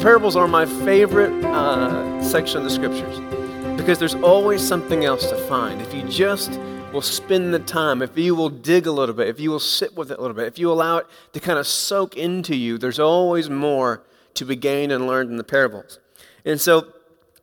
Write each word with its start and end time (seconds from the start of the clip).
parables 0.00 0.34
are 0.34 0.48
my 0.48 0.64
favorite 0.64 1.44
uh, 1.44 2.22
section 2.22 2.56
of 2.56 2.64
the 2.64 2.70
scriptures 2.70 3.20
because 3.76 3.98
there's 3.98 4.14
always 4.14 4.66
something 4.66 5.04
else 5.04 5.28
to 5.28 5.36
find. 5.46 5.82
If 5.82 5.92
you 5.92 6.02
just 6.04 6.58
will 6.90 7.02
spend 7.02 7.52
the 7.52 7.58
time, 7.58 8.00
if 8.00 8.16
you 8.16 8.34
will 8.34 8.48
dig 8.48 8.86
a 8.86 8.92
little 8.92 9.14
bit, 9.14 9.28
if 9.28 9.38
you 9.38 9.50
will 9.50 9.60
sit 9.60 9.94
with 9.94 10.10
it 10.10 10.18
a 10.18 10.20
little 10.22 10.34
bit, 10.34 10.46
if 10.46 10.58
you 10.58 10.72
allow 10.72 10.98
it 10.98 11.06
to 11.34 11.40
kind 11.40 11.58
of 11.58 11.66
soak 11.66 12.16
into 12.16 12.56
you, 12.56 12.78
there's 12.78 12.98
always 12.98 13.50
more 13.50 14.02
to 14.34 14.46
be 14.46 14.56
gained 14.56 14.90
and 14.90 15.06
learned 15.06 15.30
in 15.30 15.36
the 15.36 15.44
parables. 15.44 15.98
And 16.46 16.58
so, 16.58 16.86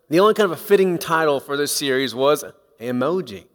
the 0.10 0.20
only 0.20 0.34
kind 0.34 0.46
of 0.46 0.58
a 0.58 0.62
fitting 0.62 0.98
title 0.98 1.40
for 1.40 1.58
this 1.58 1.72
series 1.72 2.16
was 2.16 2.44
emoji. 2.80 3.46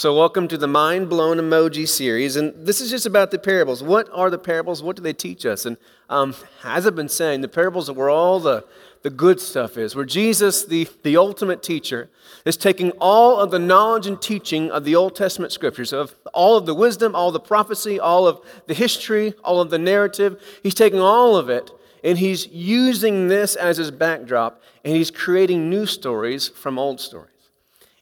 So, 0.00 0.16
welcome 0.16 0.48
to 0.48 0.56
the 0.56 0.66
Mind 0.66 1.10
Blown 1.10 1.36
Emoji 1.36 1.86
series. 1.86 2.36
And 2.36 2.54
this 2.66 2.80
is 2.80 2.88
just 2.88 3.04
about 3.04 3.30
the 3.30 3.38
parables. 3.38 3.82
What 3.82 4.08
are 4.14 4.30
the 4.30 4.38
parables? 4.38 4.82
What 4.82 4.96
do 4.96 5.02
they 5.02 5.12
teach 5.12 5.44
us? 5.44 5.66
And 5.66 5.76
um, 6.08 6.34
as 6.64 6.86
I've 6.86 6.96
been 6.96 7.10
saying, 7.10 7.42
the 7.42 7.48
parables 7.48 7.90
are 7.90 7.92
where 7.92 8.08
all 8.08 8.40
the, 8.40 8.64
the 9.02 9.10
good 9.10 9.42
stuff 9.42 9.76
is, 9.76 9.94
where 9.94 10.06
Jesus, 10.06 10.64
the, 10.64 10.88
the 11.02 11.18
ultimate 11.18 11.62
teacher, 11.62 12.08
is 12.46 12.56
taking 12.56 12.92
all 12.92 13.38
of 13.38 13.50
the 13.50 13.58
knowledge 13.58 14.06
and 14.06 14.22
teaching 14.22 14.70
of 14.70 14.84
the 14.84 14.96
Old 14.96 15.14
Testament 15.14 15.52
scriptures, 15.52 15.92
of 15.92 16.14
all 16.32 16.56
of 16.56 16.64
the 16.64 16.74
wisdom, 16.74 17.14
all 17.14 17.30
the 17.30 17.38
prophecy, 17.38 18.00
all 18.00 18.26
of 18.26 18.40
the 18.68 18.74
history, 18.74 19.34
all 19.44 19.60
of 19.60 19.68
the 19.68 19.78
narrative. 19.78 20.42
He's 20.62 20.72
taking 20.72 21.00
all 21.00 21.36
of 21.36 21.50
it 21.50 21.70
and 22.02 22.16
he's 22.16 22.46
using 22.46 23.28
this 23.28 23.54
as 23.54 23.76
his 23.76 23.90
backdrop 23.90 24.62
and 24.82 24.96
he's 24.96 25.10
creating 25.10 25.68
new 25.68 25.84
stories 25.84 26.48
from 26.48 26.78
old 26.78 27.02
stories. 27.02 27.39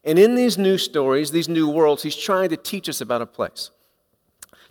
And 0.09 0.17
in 0.17 0.33
these 0.33 0.57
new 0.57 0.79
stories, 0.79 1.29
these 1.29 1.47
new 1.47 1.69
worlds, 1.69 2.01
he's 2.01 2.15
trying 2.15 2.49
to 2.49 2.57
teach 2.57 2.89
us 2.89 2.99
about 2.99 3.21
a 3.21 3.27
place. 3.27 3.69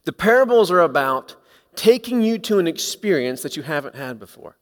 The 0.03 0.13
parables 0.13 0.69
are 0.69 0.81
about 0.81 1.37
taking 1.77 2.23
you 2.23 2.41
to 2.41 2.59
an 2.59 2.67
experience 2.67 3.43
that 3.43 3.57
you 3.57 3.63
haven't 3.63 3.95
had 3.95 4.19
before. 4.19 4.57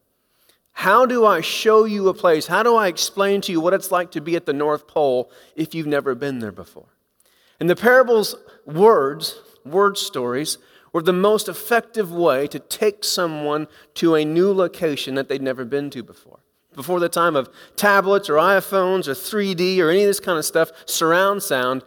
How 0.73 1.07
do 1.07 1.25
I 1.25 1.41
show 1.41 1.87
you 1.87 2.11
a 2.11 2.13
place? 2.15 2.49
How 2.49 2.63
do 2.63 2.77
I 2.77 2.89
explain 2.89 3.41
to 3.41 3.53
you 3.53 3.59
what 3.59 3.73
it's 3.73 3.91
like 3.91 4.11
to 4.11 4.21
be 4.21 4.37
at 4.37 4.45
the 4.45 4.53
North 4.53 4.87
Pole 4.87 5.31
if 5.55 5.75
you've 5.75 5.87
never 5.87 6.15
been 6.15 6.41
there 6.41 6.53
before? 6.53 6.93
And 7.59 7.71
the 7.71 7.75
parables' 7.75 8.35
words, 8.67 9.41
word 9.65 9.97
stories, 9.97 10.59
were 10.93 11.01
the 11.01 11.15
most 11.15 11.49
effective 11.49 12.13
way 12.13 12.47
to 12.49 12.59
take 12.59 13.03
someone 13.03 13.67
to 13.95 14.15
a 14.15 14.27
new 14.27 14.53
location 14.53 15.15
that 15.15 15.31
they'd 15.31 15.41
never 15.41 15.65
been 15.65 15.89
to 15.89 16.03
before 16.03 16.41
before 16.77 17.01
the 17.01 17.09
time 17.09 17.35
of 17.35 17.49
tablets 17.75 18.31
or 18.31 18.35
iPhones 18.35 19.09
or 19.09 19.13
3D 19.13 19.81
or 19.81 19.91
any 19.91 20.03
of 20.03 20.07
this 20.07 20.21
kind 20.21 20.39
of 20.39 20.45
stuff, 20.45 20.71
surround 20.85 21.43
sound, 21.43 21.83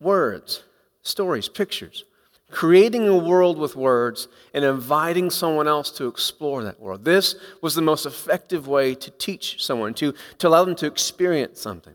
words, 0.00 0.64
stories, 1.02 1.48
pictures. 1.48 2.04
Creating 2.50 3.06
a 3.06 3.16
world 3.16 3.58
with 3.58 3.76
words 3.76 4.26
and 4.54 4.64
inviting 4.64 5.28
someone 5.28 5.68
else 5.68 5.90
to 5.90 6.06
explore 6.06 6.64
that 6.64 6.80
world. 6.80 7.04
This 7.04 7.34
was 7.60 7.74
the 7.74 7.82
most 7.82 8.06
effective 8.06 8.66
way 8.66 8.94
to 8.94 9.10
teach 9.10 9.62
someone, 9.62 9.92
to, 9.94 10.14
to 10.38 10.48
allow 10.48 10.64
them 10.64 10.74
to 10.76 10.86
experience 10.86 11.60
something. 11.60 11.94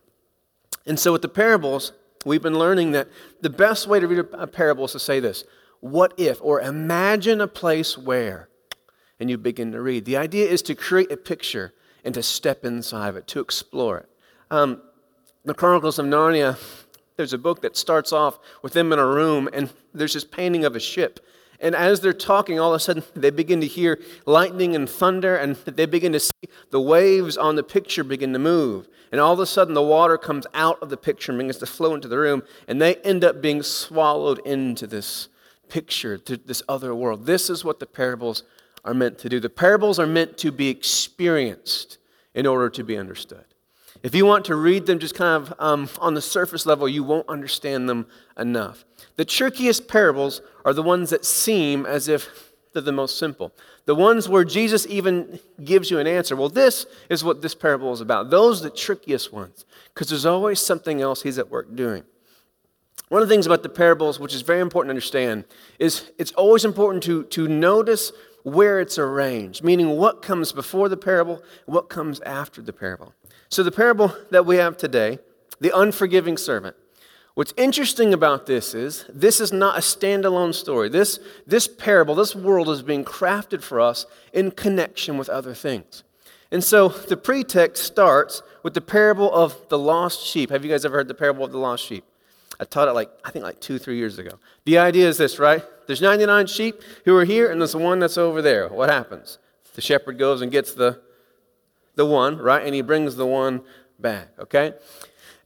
And 0.85 0.99
so 0.99 1.11
with 1.11 1.23
the 1.23 1.29
parables, 1.29 1.93
we've 2.23 2.43
been 2.43 2.59
learning 2.59 2.91
that 2.91 3.07
the 3.41 3.49
best 3.49 3.87
way 3.87 3.99
to 3.99 4.07
read 4.07 4.27
a 4.33 4.45
parable 4.45 4.85
is 4.85 4.91
to 4.91 4.99
say 4.99 5.19
this 5.19 5.43
What 5.79 6.13
if, 6.17 6.39
or 6.43 6.61
imagine 6.61 7.41
a 7.41 7.47
place 7.47 7.97
where, 7.97 8.47
and 9.19 9.31
you 9.31 9.39
begin 9.39 9.71
to 9.71 9.81
read. 9.81 10.05
The 10.05 10.17
idea 10.17 10.47
is 10.47 10.61
to 10.63 10.75
create 10.75 11.11
a 11.11 11.17
picture 11.17 11.73
and 12.03 12.13
to 12.13 12.23
step 12.23 12.65
inside 12.65 13.09
of 13.09 13.15
it, 13.15 13.27
to 13.27 13.39
explore 13.39 13.99
it. 13.99 14.09
Um, 14.51 14.81
the 15.45 15.53
Chronicles 15.53 15.99
of 15.99 16.05
Narnia, 16.05 16.57
there's 17.17 17.33
a 17.33 17.37
book 17.37 17.61
that 17.61 17.77
starts 17.77 18.11
off 18.11 18.39
with 18.61 18.73
them 18.73 18.91
in 18.93 18.99
a 18.99 19.05
room, 19.05 19.49
and 19.53 19.69
there's 19.93 20.13
this 20.13 20.23
painting 20.23 20.65
of 20.65 20.75
a 20.75 20.79
ship. 20.79 21.19
And 21.59 21.75
as 21.75 22.01
they're 22.01 22.13
talking, 22.13 22.59
all 22.59 22.73
of 22.73 22.75
a 22.75 22.79
sudden 22.79 23.03
they 23.15 23.29
begin 23.29 23.61
to 23.61 23.67
hear 23.67 23.99
lightning 24.25 24.75
and 24.75 24.89
thunder, 24.89 25.35
and 25.35 25.55
they 25.55 25.85
begin 25.85 26.11
to 26.13 26.19
see 26.19 26.49
the 26.71 26.81
waves 26.81 27.37
on 27.37 27.55
the 27.55 27.63
picture 27.63 28.03
begin 28.03 28.33
to 28.33 28.39
move. 28.39 28.87
And 29.11 29.21
all 29.21 29.33
of 29.33 29.39
a 29.39 29.45
sudden, 29.45 29.75
the 29.75 29.81
water 29.81 30.17
comes 30.17 30.47
out 30.53 30.81
of 30.81 30.89
the 30.89 30.97
picture 30.97 31.31
and 31.31 31.39
begins 31.39 31.57
to 31.57 31.65
flow 31.67 31.93
into 31.93 32.07
the 32.07 32.17
room, 32.17 32.43
and 32.67 32.81
they 32.81 32.95
end 32.97 33.23
up 33.23 33.41
being 33.41 33.61
swallowed 33.61 34.39
into 34.39 34.87
this 34.87 35.29
picture, 35.69 36.17
to 36.17 36.37
this 36.37 36.63
other 36.67 36.95
world. 36.95 37.25
This 37.25 37.49
is 37.49 37.63
what 37.63 37.79
the 37.79 37.85
parables 37.85 38.43
are 38.85 38.93
meant 38.93 39.17
to 39.19 39.29
do. 39.29 39.39
The 39.39 39.49
parables 39.49 39.99
are 39.99 40.07
meant 40.07 40.37
to 40.39 40.51
be 40.51 40.69
experienced 40.69 41.97
in 42.33 42.45
order 42.45 42.69
to 42.71 42.83
be 42.83 42.97
understood. 42.97 43.45
If 44.01 44.13
you 44.13 44.25
want 44.25 44.45
to 44.45 44.55
read 44.55 44.85
them 44.85 44.99
just 44.99 45.15
kind 45.15 45.43
of 45.43 45.53
um, 45.59 45.89
on 45.99 46.13
the 46.13 46.21
surface 46.21 46.65
level, 46.65 46.89
you 46.89 47.03
won't 47.03 47.29
understand 47.29 47.87
them 47.87 48.07
enough. 48.37 48.83
The 49.15 49.23
trickiest 49.23 49.87
parables 49.87 50.41
are 50.65 50.73
the 50.73 50.83
ones 50.83 51.09
that 51.11 51.23
seem 51.23 51.85
as 51.85 52.07
if 52.07 52.51
they're 52.73 52.81
the 52.81 52.91
most 52.91 53.17
simple. 53.17 53.53
The 53.85 53.95
ones 53.95 54.27
where 54.27 54.43
Jesus 54.43 54.85
even 54.87 55.39
gives 55.63 55.91
you 55.91 55.99
an 55.99 56.07
answer. 56.07 56.35
Well, 56.35 56.49
this 56.49 56.85
is 57.09 57.23
what 57.23 57.41
this 57.41 57.55
parable 57.55 57.93
is 57.93 58.01
about. 58.01 58.29
Those 58.29 58.61
are 58.61 58.69
the 58.69 58.75
trickiest 58.75 59.31
ones 59.31 59.65
because 59.93 60.09
there's 60.09 60.25
always 60.25 60.59
something 60.59 60.99
else 60.99 61.21
he's 61.21 61.37
at 61.37 61.49
work 61.49 61.73
doing. 61.75 62.03
One 63.09 63.21
of 63.21 63.27
the 63.27 63.33
things 63.33 63.45
about 63.45 63.63
the 63.63 63.69
parables, 63.69 64.19
which 64.19 64.33
is 64.33 64.41
very 64.41 64.59
important 64.59 64.89
to 64.89 64.93
understand, 64.93 65.45
is 65.77 66.11
it's 66.17 66.31
always 66.31 66.65
important 66.65 67.03
to, 67.03 67.23
to 67.25 67.47
notice 67.47 68.11
where 68.43 68.79
it's 68.79 68.97
arranged, 68.97 69.63
meaning 69.63 69.97
what 69.97 70.21
comes 70.21 70.51
before 70.51 70.89
the 70.89 70.97
parable, 70.97 71.41
what 71.65 71.89
comes 71.89 72.19
after 72.21 72.61
the 72.61 72.73
parable. 72.73 73.13
So, 73.49 73.63
the 73.63 73.71
parable 73.71 74.15
that 74.31 74.45
we 74.45 74.57
have 74.57 74.77
today, 74.77 75.19
the 75.59 75.77
unforgiving 75.77 76.37
servant, 76.37 76.75
what's 77.35 77.53
interesting 77.55 78.13
about 78.13 78.45
this 78.45 78.73
is 78.73 79.05
this 79.09 79.39
is 79.39 79.53
not 79.53 79.77
a 79.77 79.81
standalone 79.81 80.53
story. 80.53 80.89
This, 80.89 81.19
this 81.47 81.67
parable, 81.67 82.15
this 82.15 82.35
world 82.35 82.69
is 82.69 82.81
being 82.81 83.05
crafted 83.05 83.63
for 83.63 83.79
us 83.79 84.05
in 84.33 84.51
connection 84.51 85.17
with 85.17 85.29
other 85.29 85.53
things. 85.53 86.03
And 86.51 86.63
so 86.63 86.89
the 86.89 87.17
pretext 87.17 87.83
starts 87.83 88.43
with 88.61 88.75
the 88.75 88.81
parable 88.81 89.33
of 89.33 89.67
the 89.69 89.77
lost 89.79 90.25
sheep. 90.25 90.51
Have 90.51 90.63
you 90.63 90.69
guys 90.69 90.85
ever 90.85 90.97
heard 90.97 91.07
the 91.07 91.15
parable 91.15 91.43
of 91.43 91.51
the 91.51 91.57
lost 91.57 91.83
sheep? 91.83 92.05
I 92.59 92.65
taught 92.65 92.87
it 92.87 92.91
like, 92.91 93.09
I 93.25 93.31
think 93.31 93.43
like 93.43 93.59
two, 93.59 93.79
three 93.79 93.97
years 93.97 94.19
ago. 94.19 94.37
The 94.65 94.77
idea 94.77 95.09
is 95.09 95.17
this, 95.17 95.39
right? 95.39 95.63
There's 95.87 96.01
99 96.01 96.47
sheep 96.47 96.81
who 97.05 97.15
are 97.15 97.25
here, 97.25 97.51
and 97.51 97.61
there's 97.61 97.73
the 97.73 97.77
one 97.77 97.99
that's 97.99 98.17
over 98.17 98.41
there. 98.41 98.67
What 98.69 98.89
happens? 98.89 99.37
The 99.75 99.81
shepherd 99.81 100.17
goes 100.17 100.41
and 100.41 100.51
gets 100.51 100.73
the, 100.73 101.01
the 101.95 102.05
one, 102.05 102.37
right? 102.37 102.65
And 102.65 102.75
he 102.75 102.81
brings 102.81 103.15
the 103.15 103.25
one 103.25 103.61
back, 103.99 104.29
okay? 104.39 104.73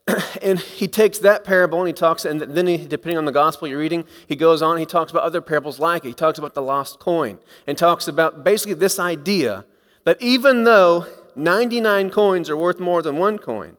and 0.41 0.59
he 0.59 0.87
takes 0.87 1.19
that 1.19 1.43
parable 1.43 1.79
and 1.79 1.87
he 1.87 1.93
talks, 1.93 2.25
and 2.25 2.41
then 2.41 2.67
he, 2.67 2.77
depending 2.77 3.17
on 3.17 3.25
the 3.25 3.31
gospel 3.31 3.67
you're 3.67 3.79
reading, 3.79 4.05
he 4.27 4.35
goes 4.35 4.61
on, 4.61 4.77
he 4.77 4.85
talks 4.85 5.11
about 5.11 5.23
other 5.23 5.41
parables 5.41 5.79
like 5.79 6.05
it. 6.05 6.09
He 6.09 6.13
talks 6.13 6.39
about 6.39 6.53
the 6.53 6.61
lost 6.61 6.99
coin 6.99 7.39
and 7.65 7.77
talks 7.77 8.07
about 8.07 8.43
basically 8.43 8.75
this 8.75 8.99
idea 8.99 9.65
that 10.05 10.21
even 10.21 10.63
though 10.63 11.05
99 11.35 12.09
coins 12.09 12.49
are 12.49 12.57
worth 12.57 12.79
more 12.79 13.01
than 13.01 13.17
one 13.17 13.37
coin, 13.37 13.77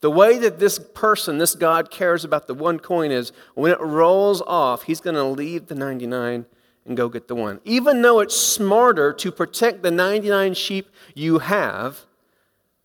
the 0.00 0.10
way 0.10 0.38
that 0.38 0.58
this 0.58 0.78
person, 0.78 1.38
this 1.38 1.54
God, 1.54 1.90
cares 1.90 2.24
about 2.24 2.46
the 2.46 2.54
one 2.54 2.78
coin 2.78 3.10
is 3.10 3.32
when 3.54 3.72
it 3.72 3.80
rolls 3.80 4.40
off, 4.42 4.84
he's 4.84 5.00
going 5.00 5.16
to 5.16 5.24
leave 5.24 5.66
the 5.66 5.74
99 5.74 6.46
and 6.86 6.96
go 6.96 7.08
get 7.08 7.28
the 7.28 7.34
one. 7.34 7.60
Even 7.64 8.02
though 8.02 8.20
it's 8.20 8.36
smarter 8.36 9.12
to 9.12 9.32
protect 9.32 9.82
the 9.82 9.90
99 9.90 10.54
sheep 10.54 10.88
you 11.14 11.40
have, 11.40 12.06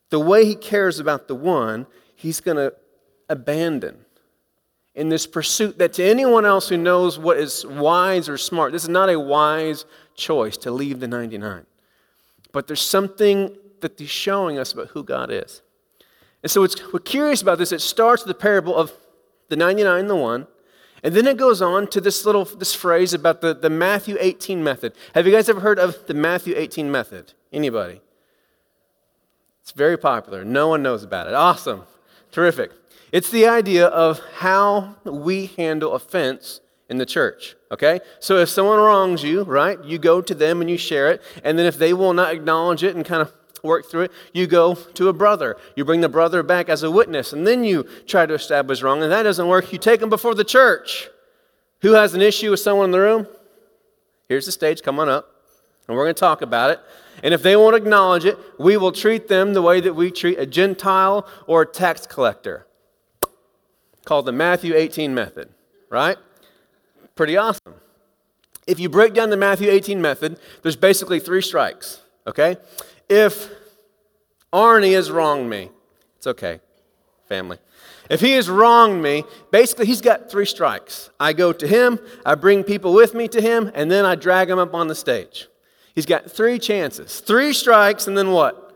the 0.10 0.20
way 0.20 0.46
he 0.46 0.56
cares 0.56 1.00
about 1.00 1.28
the 1.28 1.36
one, 1.36 1.88
he's 2.16 2.40
going 2.40 2.58
to 2.58 2.74
abandon 3.30 4.06
in 4.96 5.10
this 5.10 5.26
pursuit 5.26 5.80
that 5.80 5.94
to 5.94 6.04
anyone 6.04 6.46
else 6.46 6.70
who 6.70 6.78
knows 6.78 7.18
what 7.18 7.38
is 7.38 7.66
wise 7.66 8.30
or 8.30 8.38
smart, 8.38 8.72
this 8.72 8.84
is 8.84 8.90
not 8.90 9.10
a 9.10 9.20
wise 9.20 9.86
choice 10.16 10.56
to 10.58 10.72
leave 10.72 11.00
the 11.00 11.08
99. 11.08 11.66
But 12.52 12.68
there's 12.68 12.82
something 12.82 13.58
that 13.82 13.98
he's 13.98 14.10
showing 14.10 14.60
us 14.60 14.72
about 14.72 14.90
who 14.90 15.04
God 15.04 15.32
is. 15.32 15.63
And 16.44 16.52
so 16.52 16.62
what's, 16.62 16.94
we're 16.94 17.00
curious 17.00 17.42
about 17.42 17.58
this. 17.58 17.72
It 17.72 17.82
starts 17.82 18.24
with 18.24 18.28
the 18.28 18.40
parable 18.40 18.76
of 18.76 18.92
the 19.50 19.56
99 19.56 20.02
and 20.02 20.10
the 20.10 20.16
1. 20.16 20.48
And 21.04 21.14
then 21.16 21.28
it 21.28 21.38
goes 21.38 21.62
on 21.62 21.88
to 21.88 22.00
this 22.00 22.26
little 22.26 22.46
this 22.46 22.74
phrase 22.74 23.14
about 23.14 23.42
the, 23.42 23.54
the 23.54 23.70
Matthew 23.70 24.18
18 24.20 24.64
method. 24.64 24.94
Have 25.16 25.26
you 25.26 25.34
guys 25.34 25.50
ever 25.50 25.60
heard 25.60 25.80
of 25.80 26.08
the 26.08 26.14
Matthew 26.14 26.54
18 26.56 26.92
method? 26.92 27.34
Anybody? 27.52 28.02
It's 29.62 29.72
very 29.72 29.98
popular. 29.98 30.44
No 30.46 30.68
one 30.68 30.84
knows 30.84 31.04
about 31.04 31.28
it. 31.28 31.34
Awesome. 31.34 31.84
Terrific. 32.32 32.72
It's 33.12 33.30
the 33.30 33.48
idea 33.48 33.88
of 33.88 34.20
how 34.38 34.96
we 35.04 35.48
handle 35.58 35.94
offense 35.94 36.62
in 36.90 36.98
the 36.98 37.06
church. 37.06 37.56
Okay? 37.72 38.00
So 38.20 38.38
if 38.38 38.50
someone 38.50 38.80
wrongs 38.80 39.24
you, 39.24 39.44
right, 39.44 39.82
you 39.84 39.98
go 39.98 40.22
to 40.22 40.34
them 40.34 40.62
and 40.62 40.70
you 40.70 40.78
share 40.78 41.12
it. 41.12 41.22
And 41.44 41.58
then 41.58 41.66
if 41.66 41.78
they 41.78 41.94
will 41.94 42.14
not 42.14 42.34
acknowledge 42.34 42.84
it 42.84 42.96
and 42.96 43.06
kind 43.06 43.22
of 43.22 43.34
work 43.64 43.90
through 43.90 44.02
it, 44.02 44.12
you 44.34 44.46
go 44.46 44.76
to 44.76 45.08
a 45.08 45.14
brother. 45.14 45.58
You 45.76 45.86
bring 45.86 46.02
the 46.02 46.10
brother 46.10 46.44
back 46.44 46.70
as 46.70 46.84
a 46.84 46.92
witness, 46.92 47.34
and 47.34 47.48
then 47.48 47.64
you 47.64 47.88
try 48.06 48.26
to 48.26 48.34
establish 48.34 48.82
wrong. 48.82 49.02
And 49.02 49.12
that 49.12 49.24
doesn't 49.24 49.48
work. 49.48 49.72
You 49.72 49.80
take 49.80 50.02
them 50.02 50.10
before 50.10 50.36
the 50.36 50.44
church. 50.44 51.10
Who 51.82 51.94
has 51.94 52.14
an 52.14 52.22
issue 52.22 52.52
with 52.52 52.60
someone 52.60 52.86
in 52.86 52.92
the 52.92 53.00
room? 53.00 53.28
Here's 54.30 54.46
the 54.46 54.52
stage. 54.52 54.82
Come 54.82 55.00
on 55.00 55.10
up. 55.10 55.30
And 55.88 55.98
we're 55.98 56.04
going 56.04 56.16
to 56.16 56.20
talk 56.20 56.42
about 56.42 56.72
it. 56.72 56.80
And 57.22 57.34
if 57.34 57.44
they 57.44 57.56
won't 57.56 57.76
acknowledge 57.76 58.26
it, 58.26 58.38
we 58.58 58.78
will 58.78 58.92
treat 58.92 59.28
them 59.28 59.54
the 59.54 59.62
way 59.62 59.80
that 59.82 59.94
we 59.94 60.12
treat 60.12 60.40
a 60.40 60.46
Gentile 60.46 61.28
or 61.48 61.64
a 61.64 61.66
tax 61.66 62.08
collector, 62.08 62.66
called 64.06 64.26
the 64.26 64.32
Matthew 64.32 64.76
18 64.76 65.14
method, 65.14 65.50
right? 65.90 66.18
Pretty 67.16 67.38
awesome. 67.38 67.76
If 68.66 68.80
you 68.80 68.90
break 68.90 69.14
down 69.14 69.30
the 69.30 69.38
Matthew 69.38 69.70
18 69.70 70.02
method, 70.02 70.40
there's 70.62 70.76
basically 70.76 71.20
three 71.20 71.42
strikes, 71.42 72.02
okay? 72.26 72.58
If 73.14 73.52
Arnie 74.52 74.94
has 74.94 75.12
wronged 75.12 75.48
me. 75.48 75.70
It's 76.18 76.26
okay, 76.26 76.62
family. 77.30 77.60
If 78.10 78.22
he 78.22 78.32
has 78.32 78.50
wronged 78.50 79.04
me, 79.04 79.24
basically 79.52 79.86
he's 79.86 80.02
got 80.02 80.32
three 80.32 80.48
strikes. 80.48 81.12
I 81.20 81.34
go 81.34 81.54
to 81.54 81.68
him, 81.68 82.00
I 82.26 82.34
bring 82.34 82.64
people 82.64 82.92
with 82.92 83.14
me 83.14 83.28
to 83.28 83.40
him, 83.40 83.72
and 83.76 83.92
then 83.92 84.04
I 84.04 84.16
drag 84.16 84.50
him 84.50 84.58
up 84.58 84.74
on 84.74 84.88
the 84.88 84.96
stage. 84.96 85.48
He's 85.94 86.08
got 86.08 86.32
three 86.32 86.58
chances. 86.58 87.20
Three 87.20 87.54
strikes, 87.54 88.08
and 88.08 88.18
then 88.18 88.32
what? 88.32 88.76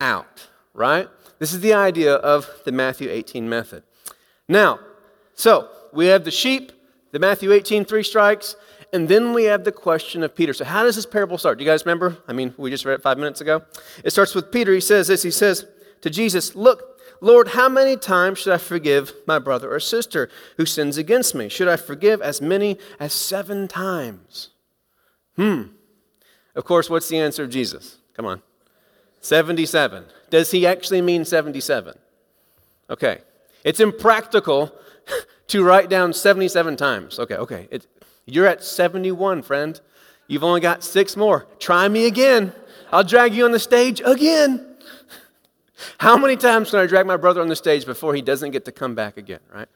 Out, 0.00 0.46
right? 0.72 1.08
This 1.40 1.52
is 1.52 1.58
the 1.58 1.74
idea 1.74 2.14
of 2.14 2.48
the 2.64 2.70
Matthew 2.70 3.10
18 3.10 3.48
method. 3.48 3.82
Now, 4.48 4.78
so 5.34 5.68
we 5.92 6.06
have 6.06 6.24
the 6.24 6.30
sheep, 6.30 6.70
the 7.10 7.18
Matthew 7.18 7.50
18, 7.50 7.84
three 7.84 8.04
strikes, 8.04 8.54
and 8.94 9.08
then 9.08 9.34
we 9.34 9.44
have 9.44 9.64
the 9.64 9.72
question 9.72 10.22
of 10.22 10.34
Peter. 10.36 10.54
So, 10.54 10.64
how 10.64 10.84
does 10.84 10.94
this 10.94 11.04
parable 11.04 11.36
start? 11.36 11.58
Do 11.58 11.64
you 11.64 11.70
guys 11.70 11.84
remember? 11.84 12.16
I 12.28 12.32
mean, 12.32 12.54
we 12.56 12.70
just 12.70 12.84
read 12.84 12.94
it 12.94 13.02
five 13.02 13.18
minutes 13.18 13.40
ago. 13.40 13.62
It 14.04 14.10
starts 14.10 14.34
with 14.34 14.52
Peter. 14.52 14.72
He 14.72 14.80
says 14.80 15.08
this 15.08 15.24
He 15.24 15.32
says 15.32 15.66
to 16.00 16.10
Jesus, 16.10 16.54
Look, 16.54 17.00
Lord, 17.20 17.48
how 17.48 17.68
many 17.68 17.96
times 17.96 18.38
should 18.38 18.52
I 18.52 18.58
forgive 18.58 19.12
my 19.26 19.38
brother 19.40 19.72
or 19.72 19.80
sister 19.80 20.30
who 20.58 20.64
sins 20.64 20.96
against 20.96 21.34
me? 21.34 21.48
Should 21.48 21.68
I 21.68 21.76
forgive 21.76 22.22
as 22.22 22.40
many 22.40 22.78
as 23.00 23.12
seven 23.12 23.66
times? 23.66 24.50
Hmm. 25.36 25.62
Of 26.54 26.64
course, 26.64 26.88
what's 26.88 27.08
the 27.08 27.18
answer 27.18 27.42
of 27.42 27.50
Jesus? 27.50 27.98
Come 28.14 28.26
on. 28.26 28.42
77. 29.20 30.04
Does 30.30 30.52
he 30.52 30.66
actually 30.66 31.00
mean 31.00 31.24
77? 31.24 31.98
Okay. 32.90 33.18
It's 33.64 33.80
impractical 33.80 34.72
to 35.48 35.64
write 35.64 35.88
down 35.88 36.12
77 36.12 36.76
times. 36.76 37.18
Okay, 37.18 37.36
okay. 37.36 37.68
It, 37.70 37.86
you're 38.26 38.46
at 38.46 38.64
71, 38.64 39.42
friend. 39.42 39.80
You've 40.26 40.44
only 40.44 40.60
got 40.60 40.82
six 40.82 41.16
more. 41.16 41.46
Try 41.58 41.88
me 41.88 42.06
again. 42.06 42.52
I'll 42.92 43.04
drag 43.04 43.34
you 43.34 43.44
on 43.44 43.52
the 43.52 43.58
stage 43.58 44.00
again. 44.04 44.76
How 45.98 46.16
many 46.16 46.36
times 46.36 46.70
can 46.70 46.78
I 46.78 46.86
drag 46.86 47.06
my 47.06 47.16
brother 47.16 47.40
on 47.40 47.48
the 47.48 47.56
stage 47.56 47.84
before 47.84 48.14
he 48.14 48.22
doesn't 48.22 48.52
get 48.52 48.64
to 48.64 48.72
come 48.72 48.94
back 48.94 49.16
again, 49.16 49.40
right? 49.52 49.68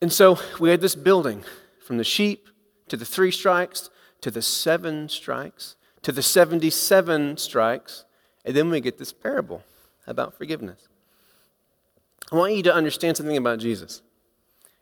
And 0.00 0.12
so 0.12 0.38
we 0.58 0.70
had 0.70 0.80
this 0.80 0.94
building 0.94 1.44
from 1.84 1.98
the 1.98 2.04
sheep 2.04 2.48
to 2.88 2.96
the 2.96 3.04
three 3.04 3.30
strikes 3.30 3.90
to 4.20 4.30
the 4.30 4.42
seven 4.42 5.08
strikes 5.08 5.76
to 6.06 6.12
the 6.12 6.22
77 6.22 7.36
strikes, 7.36 8.04
and 8.44 8.54
then 8.54 8.70
we 8.70 8.80
get 8.80 8.96
this 8.96 9.12
parable 9.12 9.64
about 10.06 10.38
forgiveness. 10.38 10.86
I 12.30 12.36
want 12.36 12.54
you 12.54 12.62
to 12.62 12.72
understand 12.72 13.16
something 13.16 13.36
about 13.36 13.58
Jesus. 13.58 14.02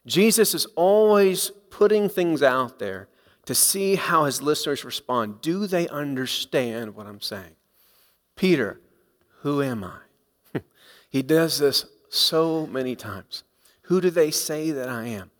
Jesus 0.05 0.53
is 0.53 0.67
always 0.77 1.51
putting 1.75 2.09
things 2.09 2.41
out 2.41 2.79
there 2.79 3.09
to 3.47 3.53
see 3.53 3.97
how 3.97 4.27
his 4.27 4.41
listeners 4.41 4.85
respond. 4.85 5.41
Do 5.41 5.67
they 5.67 5.89
understand 5.89 6.95
what 6.95 7.09
I'm 7.09 7.21
saying? 7.21 7.57
Peter, 8.37 8.81
who 9.41 9.61
am 9.61 9.83
I? 9.83 10.61
he 11.11 11.21
does 11.21 11.59
this 11.59 11.87
so 12.09 12.69
many 12.69 12.95
times. 12.95 13.43
Who 13.83 14.01
do 14.01 14.09
they 14.11 14.31
say 14.31 14.71
that 14.71 14.89
I 14.89 15.07
am? 15.07 15.33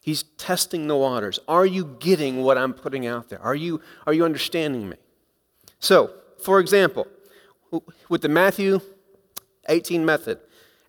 He's 0.00 0.22
testing 0.38 0.88
the 0.88 0.96
waters. 0.96 1.38
Are 1.46 1.66
you 1.66 1.96
getting 2.00 2.42
what 2.42 2.56
I'm 2.56 2.72
putting 2.72 3.06
out 3.06 3.28
there? 3.28 3.42
Are 3.42 3.54
you, 3.54 3.82
are 4.06 4.14
you 4.14 4.24
understanding 4.24 4.88
me? 4.88 4.96
So, 5.78 6.10
for 6.42 6.58
example, 6.58 7.06
with 8.08 8.22
the 8.22 8.30
Matthew 8.30 8.80
18 9.68 10.06
method, 10.06 10.40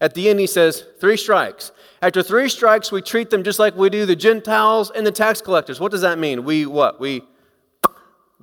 at 0.02 0.14
the 0.14 0.30
end 0.30 0.40
he 0.40 0.48
says, 0.48 0.84
three 1.00 1.18
strikes. 1.18 1.72
After 2.02 2.22
three 2.22 2.50
strikes, 2.50 2.92
we 2.92 3.02
treat 3.02 3.30
them 3.30 3.44
just 3.44 3.60
like 3.60 3.76
we 3.76 3.90
do 3.90 4.06
the 4.06 4.16
Gentiles 4.16 4.92
and 4.94 5.08
the 5.08 5.12
tax 5.12 5.42
collectors. 5.42 5.80
What 5.80 5.92
does 5.92 6.02
that 6.02 6.20
mean? 6.20 6.44
We 6.44 6.66
what? 6.66 7.00
We 7.00 7.24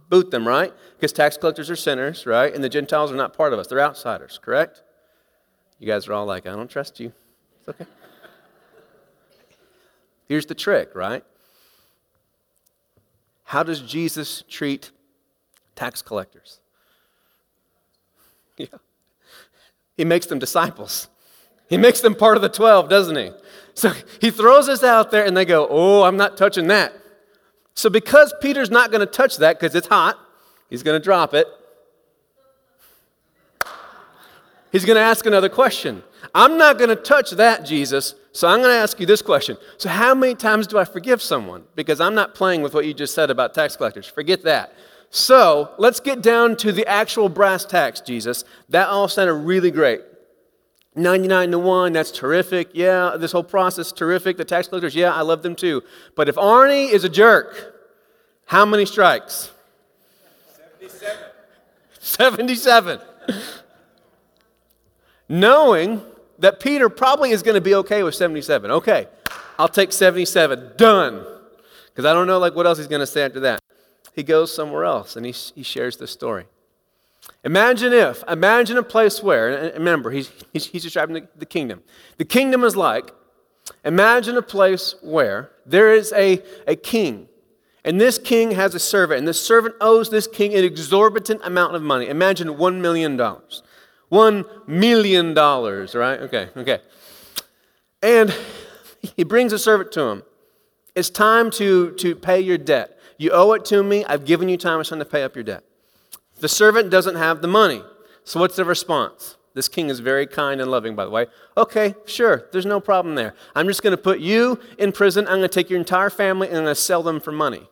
boot 0.08 0.30
them, 0.30 0.46
right? 0.46 0.72
Because 0.96 1.12
tax 1.12 1.36
collectors 1.36 1.70
are 1.70 1.76
sinners, 1.76 2.26
right? 2.26 2.54
And 2.54 2.64
the 2.64 2.68
Gentiles 2.68 3.12
are 3.12 3.16
not 3.16 3.36
part 3.36 3.52
of 3.52 3.58
us. 3.58 3.66
They're 3.66 3.80
outsiders, 3.80 4.38
correct? 4.42 4.82
You 5.78 5.86
guys 5.86 6.08
are 6.08 6.12
all 6.12 6.26
like, 6.26 6.46
I 6.46 6.50
don't 6.50 6.70
trust 6.70 7.00
you. 7.00 7.12
It's 7.60 7.68
okay. 7.68 7.86
Here's 10.28 10.46
the 10.46 10.54
trick, 10.54 10.94
right? 10.94 11.24
How 13.44 13.62
does 13.62 13.80
Jesus 13.80 14.44
treat 14.48 14.92
tax 15.74 16.02
collectors? 16.02 16.60
Yeah. 18.56 18.66
He 19.96 20.04
makes 20.04 20.26
them 20.26 20.38
disciples. 20.38 21.08
He 21.70 21.78
makes 21.78 22.00
them 22.00 22.14
part 22.14 22.36
of 22.36 22.42
the 22.42 22.48
12, 22.50 22.90
doesn't 22.90 23.16
he? 23.16 23.30
So 23.74 23.92
he 24.20 24.30
throws 24.30 24.68
us 24.68 24.82
out 24.82 25.10
there 25.10 25.24
and 25.24 25.34
they 25.34 25.46
go, 25.46 25.66
Oh, 25.70 26.02
I'm 26.02 26.18
not 26.18 26.36
touching 26.36 26.66
that. 26.66 26.92
So, 27.74 27.88
because 27.88 28.34
Peter's 28.42 28.70
not 28.70 28.90
going 28.90 29.00
to 29.00 29.06
touch 29.06 29.38
that 29.38 29.58
because 29.58 29.74
it's 29.74 29.86
hot, 29.86 30.18
he's 30.68 30.82
going 30.82 31.00
to 31.00 31.02
drop 31.02 31.32
it. 31.32 31.46
He's 34.72 34.84
going 34.84 34.96
to 34.96 35.02
ask 35.02 35.24
another 35.24 35.48
question. 35.48 36.02
I'm 36.34 36.58
not 36.58 36.76
going 36.76 36.90
to 36.90 36.96
touch 36.96 37.30
that, 37.32 37.64
Jesus, 37.64 38.14
so 38.32 38.48
I'm 38.48 38.58
going 38.58 38.70
to 38.70 38.78
ask 38.78 39.00
you 39.00 39.06
this 39.06 39.22
question. 39.22 39.56
So, 39.78 39.88
how 39.88 40.14
many 40.14 40.34
times 40.34 40.66
do 40.66 40.78
I 40.78 40.84
forgive 40.84 41.22
someone? 41.22 41.64
Because 41.74 42.00
I'm 42.00 42.14
not 42.14 42.34
playing 42.34 42.62
with 42.62 42.74
what 42.74 42.84
you 42.84 42.92
just 42.92 43.14
said 43.14 43.30
about 43.30 43.54
tax 43.54 43.76
collectors. 43.76 44.06
Forget 44.06 44.42
that. 44.42 44.74
So, 45.08 45.72
let's 45.78 46.00
get 46.00 46.22
down 46.22 46.56
to 46.58 46.72
the 46.72 46.86
actual 46.86 47.28
brass 47.28 47.64
tacks, 47.64 48.00
Jesus. 48.00 48.44
That 48.68 48.88
all 48.88 49.08
sounded 49.08 49.34
really 49.34 49.70
great. 49.70 50.02
99 50.96 51.52
to 51.52 51.58
1, 51.58 51.92
that's 51.92 52.10
terrific. 52.10 52.70
Yeah, 52.72 53.16
this 53.18 53.32
whole 53.32 53.44
process 53.44 53.92
terrific. 53.92 54.36
The 54.36 54.44
tax 54.44 54.68
collectors, 54.68 54.94
yeah, 54.94 55.14
I 55.14 55.22
love 55.22 55.42
them 55.42 55.54
too. 55.54 55.82
But 56.16 56.28
if 56.28 56.34
Arnie 56.34 56.90
is 56.90 57.04
a 57.04 57.08
jerk, 57.08 57.74
how 58.46 58.64
many 58.64 58.84
strikes? 58.86 59.50
77. 60.80 61.18
77. 62.00 63.00
Knowing 65.28 66.02
that 66.40 66.58
Peter 66.58 66.88
probably 66.88 67.30
is 67.30 67.42
going 67.42 67.54
to 67.54 67.60
be 67.60 67.74
okay 67.76 68.02
with 68.02 68.16
77. 68.16 68.70
Okay, 68.72 69.06
I'll 69.58 69.68
take 69.68 69.92
77. 69.92 70.72
Done. 70.76 71.24
Because 71.86 72.04
I 72.04 72.12
don't 72.12 72.26
know 72.26 72.38
like 72.38 72.56
what 72.56 72.66
else 72.66 72.78
he's 72.78 72.88
going 72.88 73.00
to 73.00 73.06
say 73.06 73.22
after 73.22 73.40
that. 73.40 73.60
He 74.14 74.24
goes 74.24 74.52
somewhere 74.52 74.84
else 74.84 75.16
and 75.16 75.24
he, 75.24 75.32
he 75.32 75.62
shares 75.62 75.98
this 75.98 76.10
story. 76.10 76.46
Imagine 77.44 77.92
if, 77.92 78.22
imagine 78.28 78.76
a 78.76 78.82
place 78.82 79.22
where, 79.22 79.50
and 79.50 79.74
remember, 79.74 80.10
he's, 80.10 80.30
he's, 80.52 80.66
he's 80.66 80.82
describing 80.82 81.14
the, 81.14 81.28
the 81.36 81.46
kingdom. 81.46 81.82
The 82.18 82.24
kingdom 82.24 82.64
is 82.64 82.76
like, 82.76 83.12
imagine 83.84 84.36
a 84.36 84.42
place 84.42 84.94
where 85.02 85.50
there 85.64 85.94
is 85.94 86.12
a, 86.14 86.42
a 86.66 86.76
king, 86.76 87.28
and 87.84 88.00
this 88.00 88.18
king 88.18 88.52
has 88.52 88.74
a 88.74 88.78
servant, 88.78 89.18
and 89.20 89.28
the 89.28 89.34
servant 89.34 89.74
owes 89.80 90.10
this 90.10 90.26
king 90.26 90.54
an 90.54 90.64
exorbitant 90.64 91.40
amount 91.44 91.74
of 91.74 91.82
money. 91.82 92.08
Imagine 92.08 92.48
$1 92.48 92.80
million. 92.80 93.16
$1 93.16 94.68
million, 94.68 95.34
right? 95.34 96.20
Okay, 96.20 96.48
okay. 96.56 96.80
And 98.02 98.34
he 99.16 99.24
brings 99.24 99.52
a 99.52 99.58
servant 99.58 99.92
to 99.92 100.02
him. 100.02 100.22
It's 100.94 101.08
time 101.08 101.50
to, 101.52 101.92
to 101.92 102.14
pay 102.14 102.40
your 102.40 102.58
debt. 102.58 102.98
You 103.16 103.30
owe 103.30 103.52
it 103.52 103.64
to 103.66 103.82
me. 103.82 104.04
I've 104.04 104.24
given 104.24 104.48
you 104.48 104.56
time. 104.56 104.80
It's 104.80 104.90
time 104.90 104.98
to 104.98 105.04
pay 105.04 105.22
up 105.22 105.34
your 105.34 105.44
debt. 105.44 105.64
The 106.40 106.48
servant 106.48 106.90
doesn't 106.90 107.16
have 107.16 107.42
the 107.42 107.48
money. 107.48 107.82
So 108.24 108.40
what's 108.40 108.56
the 108.56 108.64
response? 108.64 109.36
This 109.54 109.68
king 109.68 109.88
is 109.88 110.00
very 110.00 110.26
kind 110.26 110.60
and 110.60 110.70
loving, 110.70 110.94
by 110.94 111.04
the 111.04 111.10
way. 111.10 111.26
Okay, 111.56 111.94
sure, 112.06 112.48
there's 112.52 112.66
no 112.66 112.80
problem 112.80 113.14
there. 113.14 113.34
I'm 113.54 113.66
just 113.66 113.82
going 113.82 113.96
to 113.96 114.02
put 114.02 114.20
you 114.20 114.60
in 114.78 114.92
prison. 114.92 115.26
I'm 115.26 115.38
going 115.38 115.42
to 115.42 115.48
take 115.48 115.70
your 115.70 115.78
entire 115.78 116.10
family 116.10 116.48
and 116.48 116.58
I'm 116.58 116.64
going 116.64 116.74
to 116.74 116.80
sell 116.80 117.02
them 117.02 117.20
for 117.20 117.32
money. 117.32 117.68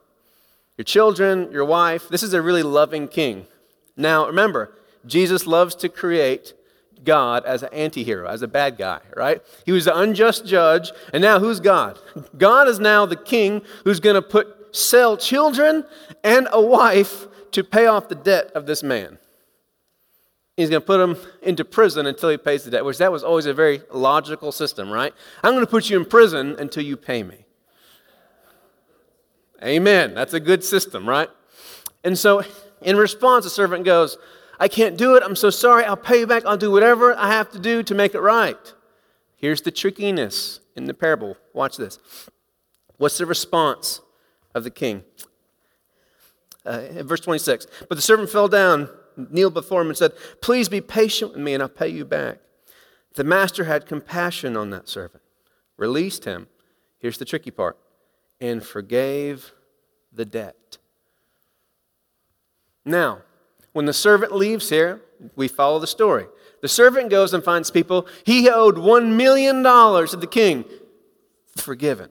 Your 0.77 0.85
children, 0.85 1.51
your 1.53 1.65
wife. 1.65 2.09
This 2.09 2.23
is 2.23 2.35
a 2.35 2.43
really 2.43 2.63
loving 2.63 3.09
king. 3.09 3.47
Now, 3.97 4.27
remember, 4.27 4.73
Jesus 5.07 5.47
loves 5.47 5.75
to 5.77 5.89
create 5.89 6.55
God 7.05 7.45
as 7.45 7.63
an 7.63 7.73
anti 7.73 8.03
hero, 8.03 8.29
as 8.29 8.43
a 8.43 8.49
bad 8.49 8.77
guy, 8.77 9.01
right? 9.17 9.41
He 9.65 9.73
was 9.73 9.85
the 9.85 9.97
unjust 9.97 10.47
judge, 10.47 10.93
and 11.13 11.23
now 11.23 11.39
who's 11.39 11.61
God? 11.61 11.99
God 12.37 12.69
is 12.69 12.81
now 12.81 13.07
the 13.07 13.17
king 13.17 13.63
who's 13.85 14.01
going 14.01 14.15
to 14.15 14.23
put 14.23 14.77
sell 14.77 15.17
children 15.17 15.85
and 16.23 16.49
a 16.53 16.61
wife 16.61 17.27
to 17.53 17.65
pay 17.65 17.87
off 17.87 18.09
the 18.09 18.15
debt 18.15 18.51
of 18.55 18.67
this 18.67 18.83
man. 18.83 19.19
He's 20.57 20.71
going 20.71 20.83
to 20.83 20.87
put 20.87 21.01
him 21.01 21.17
into 21.43 21.65
prison 21.65 22.07
until 22.07 22.31
he 22.31 22.37
pays 22.37 22.65
the 22.65 22.71
debt, 22.71 22.85
which 22.85 22.99
that 22.99 23.13
was 23.13 23.23
always 23.23 23.47
a 23.47 23.55
very 23.55 23.81
logical 23.93 24.51
system, 24.51 24.91
right? 24.91 25.15
I'm 25.45 25.53
going 25.53 25.65
to 25.65 25.71
put 25.71 25.89
you 25.89 25.97
in 25.97 26.05
prison 26.05 26.57
until 26.59 26.83
you 26.83 26.97
pay 26.97 27.23
me. 27.23 27.45
Amen. 29.63 30.15
That's 30.15 30.35
a 30.35 30.41
good 30.41 30.65
system, 30.65 31.09
right? 31.09 31.29
And 32.03 32.19
so, 32.19 32.43
in 32.83 32.97
response, 32.97 33.45
the 33.45 33.51
servant 33.51 33.85
goes, 33.85 34.19
I 34.59 34.69
can't 34.69 34.97
do 34.97 35.15
it. 35.15 35.23
I'm 35.23 35.37
so 35.37 35.51
sorry. 35.51 35.85
I'll 35.85 35.97
pay 35.97 36.21
you 36.21 36.27
back. 36.27 36.45
I'll 36.45 36.57
do 36.57 36.71
whatever 36.71 37.17
I 37.17 37.29
have 37.29 37.51
to 37.53 37.59
do 37.59 37.83
to 37.85 37.95
make 37.95 38.15
it 38.15 38.21
right. 38.21 38.75
Here's 39.37 39.63
the 39.63 39.71
trickiness 39.71 40.61
in 40.75 40.87
the 40.87 40.95
parable. 40.95 41.37
Watch 41.53 41.77
this. 41.77 41.99
What's 42.97 43.19
the 43.19 43.27
response 43.27 44.01
of 44.55 44.65
the 44.65 44.71
king? 44.71 45.05
Uh, 46.65 47.03
verse 47.03 47.21
26. 47.21 47.67
But 47.89 47.95
the 47.97 48.03
servant 48.03 48.31
fell 48.31 48.49
down, 48.49 48.89
kneeled 49.17 49.55
before 49.55 49.83
him, 49.83 49.89
and 49.89 49.97
said, 49.97 50.13
Please 50.41 50.69
be 50.69 50.81
patient 50.81 51.33
with 51.33 51.41
me, 51.41 51.55
and 51.55 51.63
I'll 51.63 51.69
pay 51.69 51.89
you 51.89 52.05
back. 52.05 52.39
The 53.15 53.25
master 53.25 53.65
had 53.65 53.87
compassion 53.87 54.57
on 54.57 54.71
that 54.71 54.89
servant, 54.89 55.23
released 55.77 56.25
him. 56.25 56.49
Here's 56.99 57.19
the 57.19 57.25
tricky 57.25 57.51
part 57.51 57.77
and 58.41 58.63
forgave 58.63 59.53
the 60.13 60.25
debt. 60.25 60.79
Now, 62.85 63.23
When 63.73 63.87
the 63.87 63.93
servant 63.93 64.35
leaves 64.35 64.71
here, 64.71 65.03
we 65.37 65.47
follow 65.47 65.79
the 65.79 65.87
story. 65.87 66.27
The 66.63 66.69
servant 66.69 67.11
goes 67.11 67.33
and 67.33 67.45
finds 67.45 67.71
people. 67.71 68.09
He 68.25 68.49
owed 68.49 68.77
$1 68.77 69.15
million 69.15 69.63
to 69.63 70.17
the 70.17 70.27
king, 70.27 70.65
forgiven. 71.57 72.11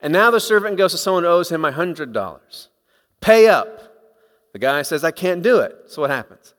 And 0.00 0.12
now 0.12 0.30
the 0.30 0.40
servant 0.40 0.76
goes 0.76 0.92
to 0.92 0.98
someone 0.98 1.22
who 1.22 1.30
owes 1.30 1.50
him 1.50 1.62
$100. 1.62 2.68
Pay 3.20 3.48
up. 3.48 3.80
The 4.52 4.58
guy 4.58 4.82
says, 4.82 5.04
I 5.04 5.10
can't 5.10 5.42
do 5.42 5.60
it. 5.60 5.76
So 5.86 6.02
what 6.02 6.10
happens? 6.10 6.54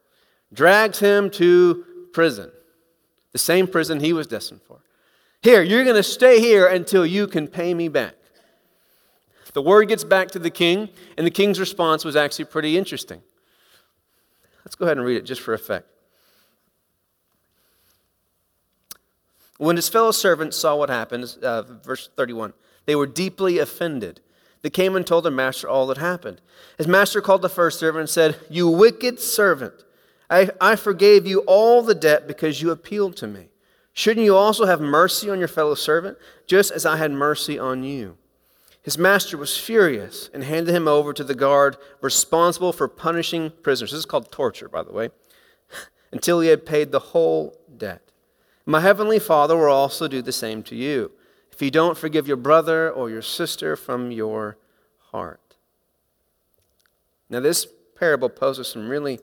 Drags 0.54 1.00
him 1.00 1.30
to 1.32 1.86
prison, 2.14 2.52
the 3.32 3.38
same 3.38 3.68
prison 3.68 4.00
he 4.00 4.14
was 4.14 4.28
destined 4.28 4.62
for. 4.62 4.80
Here, 5.42 5.62
you're 5.62 5.84
going 5.84 5.96
to 5.96 6.04
stay 6.04 6.40
here 6.40 6.68
until 6.68 7.06
you 7.06 7.26
can 7.28 7.48
pay 7.48 7.74
me 7.74 7.88
back. 7.88 8.16
The 9.54 9.62
word 9.62 9.90
gets 9.90 10.04
back 10.04 10.30
to 10.32 10.40
the 10.40 10.50
king, 10.50 10.90
and 11.18 11.26
the 11.26 11.32
king's 11.32 11.60
response 11.60 12.06
was 12.06 12.16
actually 12.16 12.46
pretty 12.46 12.78
interesting. 12.78 13.22
Let's 14.64 14.76
go 14.76 14.86
ahead 14.86 14.98
and 14.98 15.06
read 15.06 15.18
it 15.18 15.26
just 15.26 15.42
for 15.42 15.54
effect. 15.54 15.88
When 19.58 19.76
his 19.76 19.90
fellow 19.90 20.12
servants 20.12 20.58
saw 20.58 20.76
what 20.76 20.90
happened, 20.90 21.38
uh, 21.44 21.64
verse 21.84 22.10
31, 22.16 22.54
they 22.86 22.96
were 22.96 23.06
deeply 23.06 23.60
offended. 23.60 24.22
They 24.62 24.70
came 24.70 24.96
and 24.96 25.06
told 25.06 25.26
their 25.26 25.32
master 25.32 25.68
all 25.68 25.88
that 25.88 25.98
happened. 25.98 26.42
His 26.78 26.88
master 26.88 27.22
called 27.22 27.42
the 27.42 27.50
first 27.50 27.80
servant 27.80 28.02
and 28.02 28.10
said, 28.10 28.38
You 28.50 28.68
wicked 28.68 29.20
servant, 29.20 29.74
I, 30.30 30.50
I 30.60 30.76
forgave 30.76 31.26
you 31.26 31.40
all 31.42 31.82
the 31.82 31.96
debt 31.96 32.28
because 32.28 32.62
you 32.62 32.72
appealed 32.72 33.18
to 33.18 33.28
me. 33.28 33.50
Shouldn't 33.94 34.26
you 34.26 34.36
also 34.36 34.66
have 34.66 34.80
mercy 34.80 35.30
on 35.30 35.40
your 35.40 35.48
fellow 35.48 35.76
servant, 35.76 36.18
just 36.48 36.72
as 36.72 36.86
I 36.86 36.98
had 36.98 37.12
mercy 37.12 37.60
on 37.60 37.84
you? 37.84 38.18
His 38.84 38.98
master 38.98 39.38
was 39.38 39.58
furious 39.58 40.30
and 40.34 40.44
handed 40.44 40.74
him 40.74 40.88
over 40.88 41.14
to 41.14 41.24
the 41.24 41.36
guard 41.36 41.78
responsible 42.02 42.74
for 42.74 42.88
punishing 42.88 43.52
prisoners. 43.62 43.92
This 43.92 44.00
is 44.00 44.06
called 44.06 44.32
torture, 44.32 44.70
by 44.70 44.84
the 44.84 44.94
way, 44.94 45.10
until 46.12 46.40
he 46.40 46.50
had 46.50 46.66
paid 46.66 46.92
the 46.92 47.00
whole 47.00 47.58
debt. 47.78 48.02
My 48.66 48.80
heavenly 48.80 49.20
Father 49.20 49.58
will 49.58 49.72
also 49.72 50.08
do 50.08 50.22
the 50.22 50.32
same 50.32 50.64
to 50.64 50.76
you 50.76 51.12
if 51.52 51.62
you 51.62 51.72
don't 51.72 51.98
forgive 51.98 52.28
your 52.28 52.38
brother 52.38 52.90
or 52.90 53.10
your 53.10 53.22
sister 53.22 53.76
from 53.76 54.12
your 54.12 54.58
heart. 55.12 55.56
Now, 57.30 57.40
this 57.40 57.68
parable 57.96 58.30
poses 58.30 58.68
some 58.68 58.90
really 58.90 59.20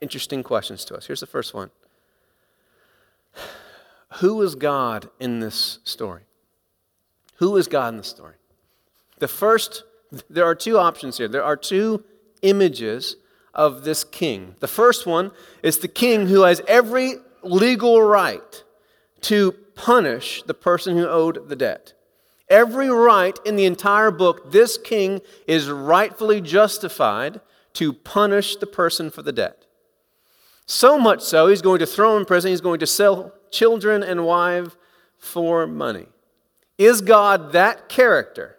interesting 0.00 0.42
questions 0.42 0.84
to 0.86 0.96
us. 0.96 1.06
Here's 1.06 1.20
the 1.20 1.26
first 1.26 1.54
one 1.54 1.70
Who 4.20 4.42
is 4.42 4.54
God 4.54 5.10
in 5.20 5.40
this 5.40 5.78
story? 5.84 6.22
Who 7.36 7.56
is 7.56 7.68
God 7.68 7.94
in 7.94 7.98
the 7.98 8.04
story? 8.04 8.34
The 9.18 9.28
first, 9.28 9.84
there 10.28 10.44
are 10.44 10.54
two 10.54 10.78
options 10.78 11.18
here. 11.18 11.28
There 11.28 11.44
are 11.44 11.56
two 11.56 12.04
images 12.42 13.16
of 13.54 13.84
this 13.84 14.04
king. 14.04 14.56
The 14.60 14.68
first 14.68 15.06
one 15.06 15.30
is 15.62 15.78
the 15.78 15.88
king 15.88 16.26
who 16.26 16.42
has 16.42 16.60
every 16.66 17.14
legal 17.42 18.02
right 18.02 18.64
to 19.22 19.52
punish 19.82 20.44
the 20.44 20.54
person 20.54 20.96
who 20.96 21.08
owed 21.08 21.48
the 21.48 21.56
debt. 21.56 21.94
Every 22.48 22.88
right 22.88 23.36
in 23.44 23.56
the 23.56 23.64
entire 23.64 24.12
book, 24.12 24.52
this 24.52 24.78
king 24.78 25.20
is 25.48 25.68
rightfully 25.68 26.40
justified 26.40 27.40
to 27.72 27.92
punish 27.92 28.54
the 28.54 28.66
person 28.66 29.10
for 29.10 29.22
the 29.22 29.32
debt. 29.32 29.66
So 30.66 30.98
much 30.98 31.20
so, 31.20 31.48
he's 31.48 31.62
going 31.62 31.80
to 31.80 31.86
throw 31.86 32.16
in 32.16 32.24
prison, 32.24 32.50
he's 32.50 32.60
going 32.60 32.78
to 32.78 32.86
sell 32.86 33.32
children 33.50 34.04
and 34.04 34.24
wife 34.24 34.76
for 35.18 35.66
money. 35.66 36.06
Is 36.78 37.00
God 37.00 37.50
that 37.50 37.88
character? 37.88 38.56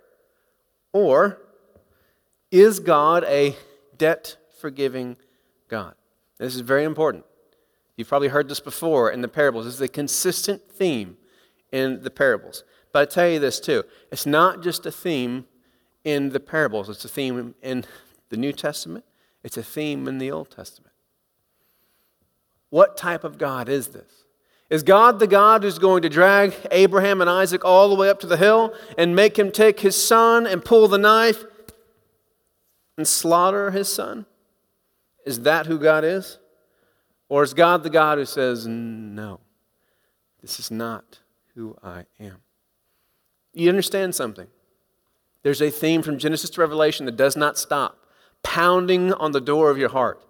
Or 0.91 1.39
is 2.51 2.81
God 2.81 3.23
a 3.23 3.55
debt 3.97 4.35
forgiving 4.59 5.15
God? 5.69 5.95
This 6.37 6.53
is 6.53 6.61
very 6.61 6.83
important. 6.83 7.23
You've 7.95 8.07
probably 8.07 8.29
heard 8.29 8.49
this 8.49 8.59
before 8.59 9.11
in 9.11 9.21
the 9.21 9.27
parables. 9.27 9.65
This 9.65 9.75
is 9.75 9.81
a 9.81 9.87
consistent 9.87 10.69
theme 10.71 11.17
in 11.71 12.03
the 12.03 12.09
parables. 12.09 12.63
But 12.91 13.01
I 13.01 13.05
tell 13.11 13.29
you 13.29 13.39
this 13.39 13.59
too 13.59 13.83
it's 14.11 14.25
not 14.25 14.63
just 14.63 14.85
a 14.85 14.91
theme 14.91 15.45
in 16.03 16.29
the 16.29 16.39
parables, 16.39 16.89
it's 16.89 17.05
a 17.05 17.09
theme 17.09 17.55
in 17.61 17.85
the 18.29 18.37
New 18.37 18.51
Testament, 18.51 19.05
it's 19.43 19.57
a 19.57 19.63
theme 19.63 20.07
in 20.07 20.17
the 20.17 20.31
Old 20.31 20.51
Testament. 20.51 20.93
What 22.69 22.97
type 22.97 23.23
of 23.23 23.37
God 23.37 23.69
is 23.69 23.89
this? 23.89 24.25
Is 24.69 24.81
God 24.81 25.19
the 25.19 25.27
God 25.27 25.61
who's 25.61 25.77
going 25.77 26.01
to 26.01 26.09
drag 26.09 26.55
Abraham 26.71 27.21
and 27.21 27.29
Isaac 27.29 27.63
all 27.63 27.89
the 27.89 27.95
way 27.95 28.09
up 28.09 28.19
to 28.21 28.27
the 28.27 28.37
hill 28.37 28.73
and 28.97 29.15
make 29.15 29.37
him 29.37 29.51
take 29.51 29.81
his 29.81 30.01
son 30.01 30.47
and 30.47 30.65
pull 30.65 30.87
the 30.87 30.97
knife 30.97 31.43
and 32.97 33.07
slaughter 33.07 33.69
his 33.69 33.93
son? 33.93 34.25
Is 35.25 35.41
that 35.41 35.67
who 35.67 35.77
God 35.77 36.03
is? 36.03 36.39
Or 37.29 37.43
is 37.43 37.53
God 37.53 37.83
the 37.83 37.89
God 37.89 38.17
who 38.17 38.25
says, 38.25 38.67
No, 38.67 39.39
this 40.41 40.59
is 40.59 40.69
not 40.69 41.19
who 41.55 41.77
I 41.83 42.05
am? 42.19 42.37
You 43.53 43.69
understand 43.69 44.15
something? 44.15 44.47
There's 45.43 45.61
a 45.61 45.69
theme 45.69 46.01
from 46.01 46.17
Genesis 46.17 46.49
to 46.51 46.61
Revelation 46.61 47.05
that 47.05 47.17
does 47.17 47.35
not 47.35 47.57
stop, 47.57 47.97
pounding 48.43 49.13
on 49.13 49.31
the 49.31 49.41
door 49.41 49.69
of 49.69 49.77
your 49.77 49.89
heart. 49.89 50.21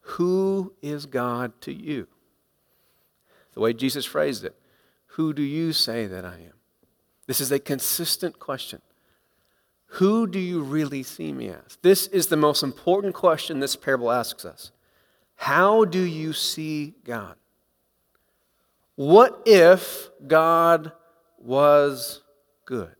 Who 0.00 0.74
is 0.82 1.06
God 1.06 1.60
to 1.62 1.72
you? 1.72 2.08
the 3.58 3.62
way 3.62 3.72
Jesus 3.72 4.06
phrased 4.06 4.44
it 4.44 4.54
Who 5.16 5.32
do 5.32 5.42
you 5.42 5.72
say 5.72 6.06
that 6.06 6.24
I 6.24 6.34
am? 6.34 6.52
This 7.26 7.40
is 7.40 7.50
a 7.50 7.58
consistent 7.58 8.38
question. 8.38 8.80
Who 9.92 10.28
do 10.28 10.38
you 10.38 10.62
really 10.62 11.02
see 11.02 11.32
me 11.32 11.48
as? 11.48 11.76
This 11.82 12.06
is 12.06 12.28
the 12.28 12.36
most 12.36 12.62
important 12.62 13.14
question 13.14 13.58
this 13.58 13.74
parable 13.74 14.12
asks 14.12 14.44
us. 14.44 14.70
How 15.38 15.84
do 15.84 16.00
you 16.00 16.32
see 16.32 16.94
God? 17.04 17.36
What 18.96 19.40
if 19.46 20.10
God 20.26 20.90
was 21.38 22.22
good? 22.64 22.96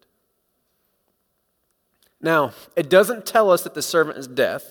Now, 2.21 2.53
it 2.77 2.89
doesn't 2.89 3.27
tell 3.27 3.51
us 3.51 3.65
that 3.65 3.75
the 3.75 3.83
servant 3.83 4.19
is 4.19 4.29
deaf. 4.29 4.63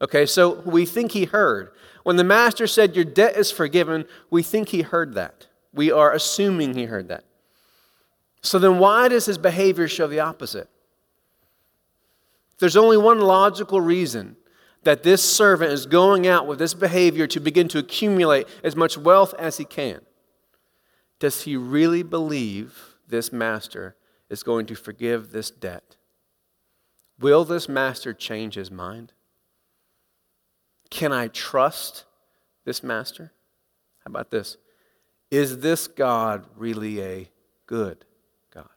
Okay, 0.00 0.24
so 0.24 0.60
we 0.60 0.86
think 0.86 1.12
he 1.12 1.24
heard. 1.24 1.72
When 2.04 2.14
the 2.14 2.22
master 2.22 2.68
said, 2.68 2.94
Your 2.94 3.04
debt 3.04 3.36
is 3.36 3.50
forgiven, 3.50 4.04
we 4.30 4.44
think 4.44 4.68
he 4.68 4.82
heard 4.82 5.14
that. 5.14 5.48
We 5.72 5.90
are 5.90 6.12
assuming 6.12 6.74
he 6.74 6.84
heard 6.84 7.08
that. 7.08 7.24
So 8.40 8.60
then, 8.60 8.78
why 8.78 9.08
does 9.08 9.26
his 9.26 9.38
behavior 9.38 9.88
show 9.88 10.06
the 10.06 10.20
opposite? 10.20 10.68
There's 12.60 12.76
only 12.76 12.96
one 12.96 13.20
logical 13.20 13.80
reason 13.80 14.36
that 14.86 15.02
this 15.02 15.20
servant 15.20 15.72
is 15.72 15.84
going 15.84 16.28
out 16.28 16.46
with 16.46 16.60
this 16.60 16.72
behavior 16.72 17.26
to 17.26 17.40
begin 17.40 17.66
to 17.66 17.76
accumulate 17.76 18.46
as 18.62 18.76
much 18.76 18.96
wealth 18.96 19.34
as 19.36 19.56
he 19.56 19.64
can. 19.64 20.00
Does 21.18 21.42
he 21.42 21.56
really 21.56 22.04
believe 22.04 22.94
this 23.08 23.32
master 23.32 23.96
is 24.30 24.44
going 24.44 24.64
to 24.66 24.76
forgive 24.76 25.32
this 25.32 25.50
debt? 25.50 25.96
Will 27.18 27.44
this 27.44 27.68
master 27.68 28.14
change 28.14 28.54
his 28.54 28.70
mind? 28.70 29.12
Can 30.88 31.12
I 31.12 31.26
trust 31.26 32.04
this 32.64 32.84
master? 32.84 33.32
How 34.04 34.10
about 34.10 34.30
this? 34.30 34.56
Is 35.32 35.58
this 35.58 35.88
God 35.88 36.46
really 36.54 37.02
a 37.02 37.30
good 37.66 38.04
God? 38.54 38.68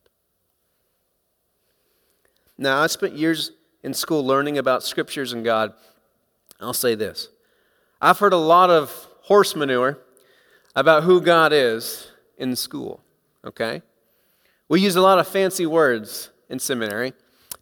Now, 2.58 2.82
I 2.82 2.88
spent 2.88 3.13
years 3.13 3.51
in 3.84 3.94
school 3.94 4.25
learning 4.25 4.58
about 4.58 4.82
scriptures 4.82 5.34
and 5.34 5.46
God. 5.46 5.74
I'll 6.60 6.74
say 6.74 6.96
this 6.96 7.30
I've 8.01 8.20
heard 8.20 8.34
a 8.34 8.38
lot 8.38 8.70
of 8.70 9.08
horse 9.22 9.56
manure 9.56 10.00
about 10.75 11.04
who 11.04 11.22
God 11.22 11.51
is 11.54 12.12
in 12.38 12.56
school, 12.56 13.01
okay? 13.46 13.82
We 14.68 14.82
use 14.82 14.96
a 14.96 15.01
lot 15.01 15.20
of 15.20 15.28
fancy 15.28 15.66
words 15.66 16.30
in 16.50 16.60
seminary 16.60 17.13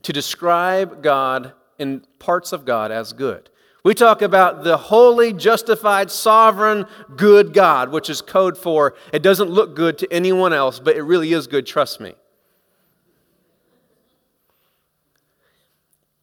to 0.04 0.14
describe 0.14 1.02
God 1.02 1.54
and 1.80 2.06
parts 2.20 2.52
of 2.52 2.66
God 2.66 2.92
as 2.92 3.14
good. 3.14 3.50
We 3.84 3.94
talk 3.94 4.22
about 4.22 4.64
the 4.64 4.76
holy, 4.76 5.32
justified, 5.32 6.12
sovereign, 6.12 6.86
good 7.16 7.54
God, 7.54 7.90
which 7.90 8.10
is 8.10 8.22
code 8.22 8.58
for 8.58 8.96
it 9.14 9.24
doesn't 9.24 9.50
look 9.50 9.76
good 9.76 9.98
to 10.00 10.12
anyone 10.12 10.52
else, 10.52 10.80
but 10.80 10.98
it 10.98 11.04
really 11.04 11.32
is 11.32 11.48
good, 11.48 11.66
trust 11.66 12.02
me. 12.02 12.16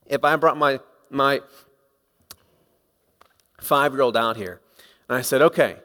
If 0.07 0.25
I 0.25 0.37
brought 0.37 0.59
my, 0.59 0.81
my 1.09 1.41
five 3.65 3.93
year 3.93 4.03
old 4.03 4.17
out 4.17 4.37
here 4.37 4.61
and 5.09 5.19
I 5.19 5.23
said, 5.23 5.43
okay, 5.43 5.77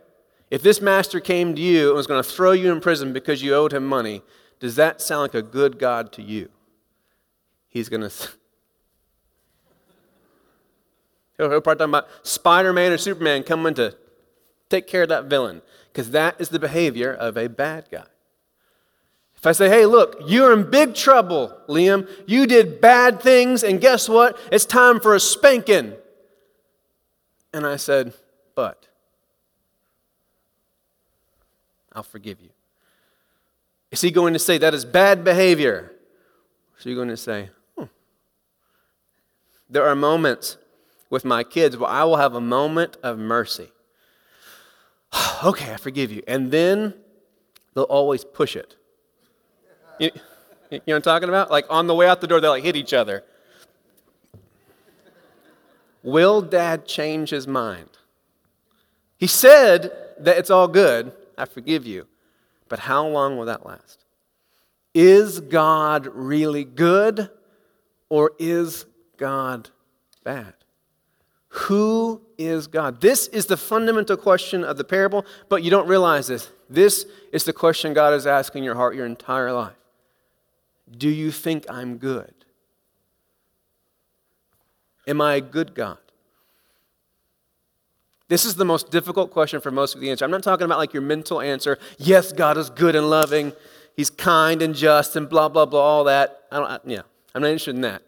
if 0.49 0.61
this 0.61 0.81
master 0.81 1.19
came 1.19 1.55
to 1.55 1.61
you 1.61 1.89
and 1.89 1.95
was 1.95 2.07
going 2.07 2.21
to 2.23 2.29
throw 2.29 2.51
you 2.51 2.71
in 2.71 2.79
prison 2.79 3.13
because 3.13 3.43
you 3.43 3.53
owed 3.53 3.73
him 3.73 3.85
money, 3.85 4.21
does 4.59 4.75
that 4.75 5.01
sound 5.01 5.21
like 5.21 5.33
a 5.33 5.41
good 5.41 5.77
God 5.77 6.11
to 6.13 6.21
you? 6.21 6.49
He's 7.67 7.89
going 7.89 8.01
to 8.09 8.29
He'll 11.37 11.61
probably 11.61 11.75
talk 11.79 11.87
about 11.87 12.07
Spider 12.23 12.73
Man 12.73 12.91
or 12.91 12.97
Superman 12.97 13.43
coming 13.43 13.73
to 13.75 13.95
take 14.69 14.87
care 14.87 15.03
of 15.03 15.09
that 15.09 15.25
villain, 15.25 15.61
because 15.91 16.11
that 16.11 16.35
is 16.39 16.49
the 16.49 16.59
behavior 16.59 17.13
of 17.13 17.37
a 17.37 17.47
bad 17.47 17.85
guy. 17.89 18.03
If 19.37 19.47
I 19.47 19.53
say, 19.53 19.69
hey, 19.69 19.85
look, 19.85 20.17
you're 20.27 20.51
in 20.51 20.69
big 20.69 20.95
trouble, 20.95 21.57
Liam. 21.69 22.09
You 22.27 22.45
did 22.45 22.81
bad 22.81 23.21
things, 23.21 23.63
and 23.63 23.79
guess 23.79 24.09
what? 24.09 24.37
It's 24.51 24.65
time 24.65 24.99
for 24.99 25.15
a 25.15 25.19
spanking. 25.19 25.93
And 27.53 27.65
I 27.65 27.77
said, 27.77 28.13
But 28.55 28.87
I'll 31.93 32.03
forgive 32.03 32.41
you. 32.41 32.49
Is 33.91 34.01
he 34.01 34.11
going 34.11 34.33
to 34.33 34.39
say 34.39 34.57
that 34.57 34.73
is 34.73 34.85
bad 34.85 35.23
behavior? 35.23 35.91
Is 36.77 36.83
he 36.83 36.95
going 36.95 37.07
to 37.09 37.17
say, 37.17 37.49
hmm. 37.77 37.85
There 39.69 39.85
are 39.87 39.95
moments 39.95 40.57
with 41.09 41.25
my 41.25 41.43
kids 41.43 41.75
where 41.75 41.89
I 41.89 42.03
will 42.03 42.17
have 42.17 42.35
a 42.35 42.41
moment 42.41 42.97
of 43.01 43.17
mercy. 43.17 43.71
okay, 45.43 45.73
I 45.73 45.77
forgive 45.77 46.11
you. 46.11 46.21
And 46.27 46.51
then 46.51 46.93
they'll 47.73 47.83
always 47.85 48.23
push 48.23 48.55
it. 48.55 48.75
You, 49.99 50.11
you 50.69 50.77
know 50.77 50.81
what 50.85 50.95
I'm 50.95 51.01
talking 51.01 51.29
about? 51.29 51.49
Like 51.49 51.65
on 51.69 51.87
the 51.87 51.95
way 51.95 52.07
out 52.07 52.21
the 52.21 52.27
door, 52.27 52.39
they 52.39 52.47
like 52.47 52.63
hit 52.63 52.75
each 52.75 52.93
other. 52.93 53.23
Will 56.03 56.41
dad 56.41 56.85
change 56.85 57.29
his 57.29 57.47
mind? 57.47 57.89
He 59.17 59.27
said 59.27 59.91
that 60.19 60.37
it's 60.37 60.49
all 60.49 60.67
good. 60.67 61.11
I 61.37 61.45
forgive 61.45 61.85
you. 61.85 62.07
But 62.67 62.79
how 62.79 63.05
long 63.07 63.37
will 63.37 63.45
that 63.45 63.65
last? 63.65 64.05
Is 64.93 65.39
God 65.39 66.07
really 66.07 66.63
good 66.63 67.29
or 68.09 68.31
is 68.39 68.85
God 69.17 69.69
bad? 70.23 70.53
Who 71.49 72.21
is 72.37 72.67
God? 72.67 73.01
This 73.01 73.27
is 73.27 73.47
the 73.47 73.57
fundamental 73.57 74.15
question 74.15 74.63
of 74.63 74.77
the 74.77 74.83
parable, 74.83 75.25
but 75.49 75.63
you 75.63 75.71
don't 75.71 75.87
realize 75.87 76.27
this. 76.27 76.49
This 76.69 77.07
is 77.31 77.43
the 77.43 77.53
question 77.53 77.93
God 77.93 78.13
is 78.13 78.27
asking 78.27 78.63
your 78.63 78.75
heart 78.75 78.95
your 78.95 79.05
entire 79.05 79.51
life. 79.51 79.73
Do 80.95 81.09
you 81.09 81.31
think 81.31 81.65
I'm 81.69 81.97
good? 81.97 82.33
Am 85.09 85.19
I 85.19 85.35
a 85.35 85.41
good 85.41 85.73
God? 85.73 85.97
This 88.27 88.45
is 88.45 88.53
the 88.55 88.63
most 88.63 88.91
difficult 88.91 89.31
question 89.31 89.59
for 89.59 89.71
most 89.71 89.95
of 89.95 90.01
the 90.01 90.11
answer. 90.11 90.23
I'm 90.23 90.29
not 90.29 90.43
talking 90.43 90.65
about 90.65 90.77
like 90.77 90.93
your 90.93 91.01
mental 91.01 91.41
answer. 91.41 91.79
Yes, 91.97 92.31
God 92.31 92.59
is 92.59 92.69
good 92.69 92.95
and 92.95 93.09
loving. 93.09 93.53
He's 93.97 94.11
kind 94.11 94.61
and 94.61 94.75
just 94.75 95.15
and 95.15 95.27
blah 95.27 95.49
blah 95.49 95.65
blah 95.65 95.81
all 95.81 96.03
that. 96.03 96.43
I 96.51 96.57
don't 96.57 96.67
I, 96.67 96.79
yeah. 96.85 97.01
I'm 97.33 97.41
not 97.41 97.47
interested 97.47 97.73
in 97.73 97.81
that. 97.81 98.03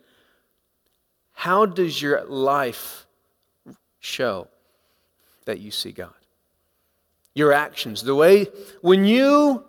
How 1.34 1.66
does 1.66 2.00
your 2.00 2.24
life 2.26 3.08
show 4.00 4.48
that 5.46 5.60
you 5.60 5.72
see 5.72 5.92
God? 5.92 6.14
Your 7.34 7.52
actions, 7.52 8.04
the 8.04 8.14
way 8.14 8.46
when 8.82 9.06
you 9.06 9.66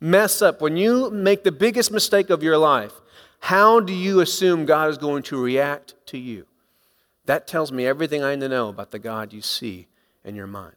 mess 0.00 0.42
up, 0.42 0.60
when 0.60 0.76
you 0.76 1.08
make 1.10 1.44
the 1.44 1.52
biggest 1.52 1.92
mistake 1.92 2.30
of 2.30 2.42
your 2.42 2.58
life, 2.58 2.92
how 3.40 3.80
do 3.80 3.92
you 3.92 4.20
assume 4.20 4.64
God 4.64 4.90
is 4.90 4.98
going 4.98 5.22
to 5.24 5.40
react 5.40 5.94
to 6.06 6.18
you? 6.18 6.46
That 7.26 7.46
tells 7.46 7.72
me 7.72 7.86
everything 7.86 8.22
I 8.22 8.34
need 8.34 8.40
to 8.42 8.48
know 8.48 8.68
about 8.68 8.90
the 8.90 8.98
God 8.98 9.32
you 9.32 9.42
see 9.42 9.88
in 10.24 10.34
your 10.34 10.46
mind, 10.46 10.76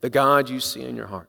the 0.00 0.10
God 0.10 0.48
you 0.48 0.60
see 0.60 0.82
in 0.82 0.96
your 0.96 1.06
heart. 1.06 1.28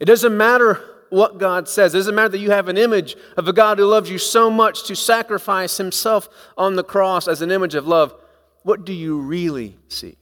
It 0.00 0.06
doesn't 0.06 0.36
matter 0.36 0.82
what 1.10 1.38
God 1.38 1.68
says. 1.68 1.94
It 1.94 1.98
doesn't 1.98 2.14
matter 2.14 2.30
that 2.30 2.38
you 2.38 2.50
have 2.50 2.68
an 2.68 2.76
image 2.76 3.16
of 3.36 3.46
a 3.46 3.52
God 3.52 3.78
who 3.78 3.86
loves 3.86 4.10
you 4.10 4.18
so 4.18 4.50
much 4.50 4.84
to 4.84 4.96
sacrifice 4.96 5.76
himself 5.76 6.28
on 6.58 6.76
the 6.76 6.84
cross 6.84 7.28
as 7.28 7.40
an 7.40 7.50
image 7.50 7.74
of 7.74 7.86
love. 7.86 8.14
What 8.62 8.84
do 8.84 8.92
you 8.92 9.18
really 9.18 9.76
see? 9.88 10.16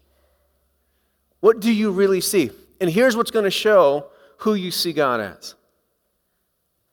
What 1.41 1.61
do 1.61 1.73
you 1.73 1.91
really 1.91 2.21
see? 2.21 2.51
And 2.81 2.91
here's 2.91 3.17
what's 3.17 3.31
going 3.31 3.45
to 3.45 3.51
show 3.51 4.07
who 4.39 4.55
you 4.55 4.71
see 4.71 4.93
God 4.93 5.21
as. 5.21 5.55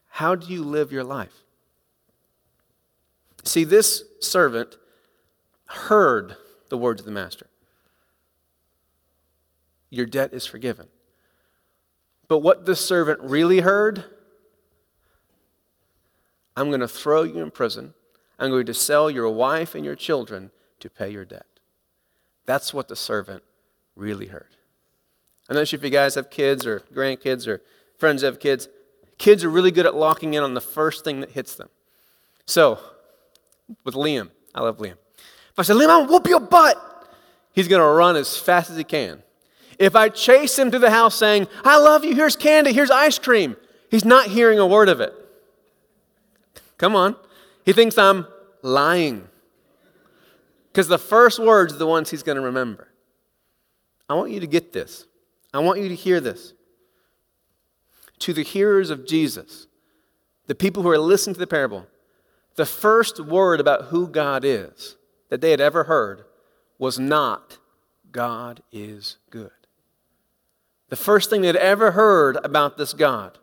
How 0.07 0.35
do 0.35 0.47
you 0.47 0.63
live 0.63 0.91
your 0.91 1.03
life? 1.03 1.33
See, 3.49 3.63
this 3.63 4.03
servant 4.19 4.77
heard 5.65 6.35
the 6.69 6.77
words 6.77 7.01
of 7.01 7.05
the 7.07 7.11
master 7.11 7.47
Your 9.89 10.05
debt 10.05 10.35
is 10.35 10.45
forgiven. 10.45 10.87
But 12.27 12.39
what 12.43 12.67
the 12.67 12.75
servant 12.75 13.19
really 13.21 13.61
heard, 13.61 14.03
I'm 16.55 16.67
going 16.67 16.81
to 16.81 16.87
throw 16.87 17.23
you 17.23 17.39
in 17.39 17.49
prison. 17.49 17.95
I'm 18.37 18.51
going 18.51 18.67
to 18.67 18.73
sell 18.75 19.09
your 19.09 19.27
wife 19.31 19.73
and 19.73 19.83
your 19.83 19.95
children 19.95 20.51
to 20.79 20.87
pay 20.87 21.09
your 21.09 21.25
debt. 21.25 21.47
That's 22.45 22.71
what 22.71 22.87
the 22.87 22.95
servant 22.95 23.41
really 23.95 24.27
heard. 24.27 24.57
I'm 25.49 25.55
not 25.55 25.67
sure 25.67 25.79
if 25.79 25.83
you 25.83 25.89
guys 25.89 26.13
have 26.13 26.29
kids 26.29 26.67
or 26.67 26.81
grandkids 26.93 27.47
or 27.47 27.63
friends 27.97 28.21
have 28.21 28.39
kids. 28.39 28.69
Kids 29.17 29.43
are 29.43 29.49
really 29.49 29.71
good 29.71 29.87
at 29.87 29.95
locking 29.95 30.35
in 30.35 30.43
on 30.43 30.53
the 30.53 30.61
first 30.61 31.03
thing 31.03 31.19
that 31.21 31.31
hits 31.31 31.55
them. 31.55 31.69
So, 32.45 32.79
with 33.83 33.95
Liam, 33.95 34.29
I 34.53 34.61
love 34.61 34.77
Liam. 34.77 34.97
If 35.51 35.59
I 35.59 35.61
say, 35.63 35.73
Liam, 35.73 35.87
gonna 35.87 36.11
whoop 36.11 36.27
your 36.27 36.39
butt, 36.39 36.77
he's 37.53 37.67
going 37.67 37.81
to 37.81 37.87
run 37.87 38.15
as 38.15 38.37
fast 38.37 38.69
as 38.69 38.77
he 38.77 38.83
can. 38.83 39.21
If 39.77 39.95
I 39.95 40.09
chase 40.09 40.59
him 40.59 40.71
to 40.71 40.79
the 40.79 40.89
house 40.89 41.15
saying, 41.15 41.47
I 41.63 41.77
love 41.77 42.03
you, 42.03 42.15
here's 42.15 42.35
candy, 42.35 42.73
here's 42.73 42.91
ice 42.91 43.17
cream, 43.17 43.55
he's 43.89 44.05
not 44.05 44.27
hearing 44.27 44.59
a 44.59 44.67
word 44.67 44.89
of 44.89 45.01
it. 45.01 45.13
Come 46.77 46.95
on. 46.95 47.15
He 47.65 47.73
thinks 47.73 47.97
I'm 47.97 48.25
lying. 48.61 49.27
Because 50.71 50.87
the 50.87 50.97
first 50.97 51.39
words 51.39 51.73
are 51.73 51.77
the 51.77 51.87
ones 51.87 52.09
he's 52.09 52.23
going 52.23 52.37
to 52.37 52.41
remember. 52.41 52.87
I 54.07 54.15
want 54.15 54.31
you 54.31 54.39
to 54.39 54.47
get 54.47 54.73
this. 54.73 55.05
I 55.53 55.59
want 55.59 55.79
you 55.79 55.89
to 55.89 55.95
hear 55.95 56.19
this. 56.19 56.53
To 58.19 58.33
the 58.33 58.43
hearers 58.43 58.89
of 58.89 59.05
Jesus, 59.05 59.67
the 60.47 60.55
people 60.55 60.83
who 60.83 60.89
are 60.89 60.97
listening 60.97 61.33
to 61.35 61.39
the 61.39 61.47
parable, 61.47 61.87
the 62.59 62.65
first 62.65 63.21
word 63.21 63.61
about 63.61 63.85
who 63.85 64.05
God 64.05 64.43
is 64.43 64.97
that 65.29 65.39
they 65.39 65.51
had 65.51 65.61
ever 65.61 65.85
heard 65.85 66.25
was 66.77 66.99
not, 66.99 67.57
God 68.11 68.61
is 68.69 69.15
good. 69.29 69.51
The 70.89 70.97
first 70.97 71.29
thing 71.29 71.41
they'd 71.41 71.55
ever 71.55 71.91
heard 71.91 72.35
about 72.43 72.77
this 72.77 72.91
God, 72.91 73.37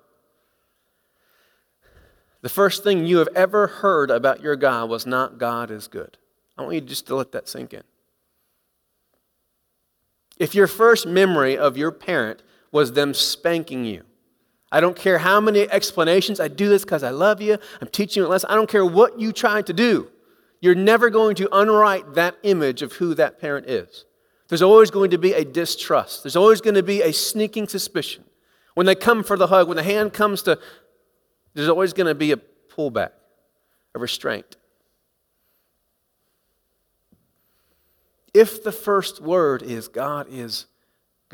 the 2.43 2.51
first 2.51 2.85
thing 2.85 3.07
you 3.07 3.17
have 3.17 3.31
ever 3.35 3.67
heard 3.67 4.11
about 4.11 4.43
your 4.43 4.55
God 4.55 4.91
was 4.91 5.07
not, 5.07 5.39
God 5.39 5.71
is 5.71 5.89
good. 5.89 6.19
I 6.59 6.63
want 6.65 6.75
you 6.75 6.83
just 6.83 7.07
to 7.07 7.17
let 7.17 7.33
that 7.33 7.49
sink 7.49 7.73
in. 7.73 7.85
If 10.37 10.55
your 10.55 10.67
first 10.67 11.07
memory 11.07 11.57
of 11.57 11.79
your 11.79 11.91
parent 11.91 12.43
was 12.71 12.93
them 12.93 13.15
spanking 13.15 13.87
you, 13.87 14.03
I 14.73 14.81
don't 14.81 14.97
care 14.97 15.19
how 15.19 15.41
many 15.41 15.63
explanations, 15.63 16.41
I 16.41 16.49
do 16.49 16.69
this 16.69 16.85
because 16.85 17.03
I 17.03 17.11
love 17.11 17.41
you, 17.41 17.59
I'm 17.81 17.89
teaching 17.89 18.23
you 18.23 18.27
a 18.27 18.31
lesson, 18.31 18.51
I 18.51 18.55
don't 18.55 18.69
care 18.69 18.85
what 18.85 19.19
you 19.21 19.33
try 19.33 19.63
to 19.63 19.73
do, 19.73 20.11
you're 20.61 20.75
never 20.75 21.11
going 21.11 21.37
to 21.37 21.49
unwrite 21.53 22.15
that 22.15 22.37
image 22.43 22.83
of 22.83 22.95
who 22.95 23.15
that 23.15 23.41
parent 23.41 23.69
is. 23.69 24.05
There's 24.49 24.63
always 24.63 24.91
going 24.91 25.11
to 25.11 25.19
be 25.19 25.33
a 25.33 25.45
distrust, 25.45 26.23
there's 26.23 26.37
always 26.37 26.61
going 26.61 26.75
to 26.75 26.83
be 26.83 27.03
a 27.03 27.13
sneaking 27.13 27.69
suspicion. 27.69 28.25
When 28.75 28.87
they 28.87 28.95
come 28.95 29.23
for 29.23 29.39
the 29.39 29.47
hug, 29.47 29.69
when 29.69 29.77
the 29.77 29.83
hand 29.83 30.13
comes 30.13 30.43
to, 30.43 30.59
there's 31.55 31.69
always 31.69 31.95
going 31.95 32.09
to 32.09 32.15
be 32.15 32.33
a 32.33 32.37
pullback, 32.37 33.13
a 33.95 33.99
restraint. 33.99 34.57
if 38.37 38.63
the 38.63 38.73
first 38.73 39.23
word 39.23 39.63
is 39.63 39.89
God 39.89 40.27
is 40.29 40.67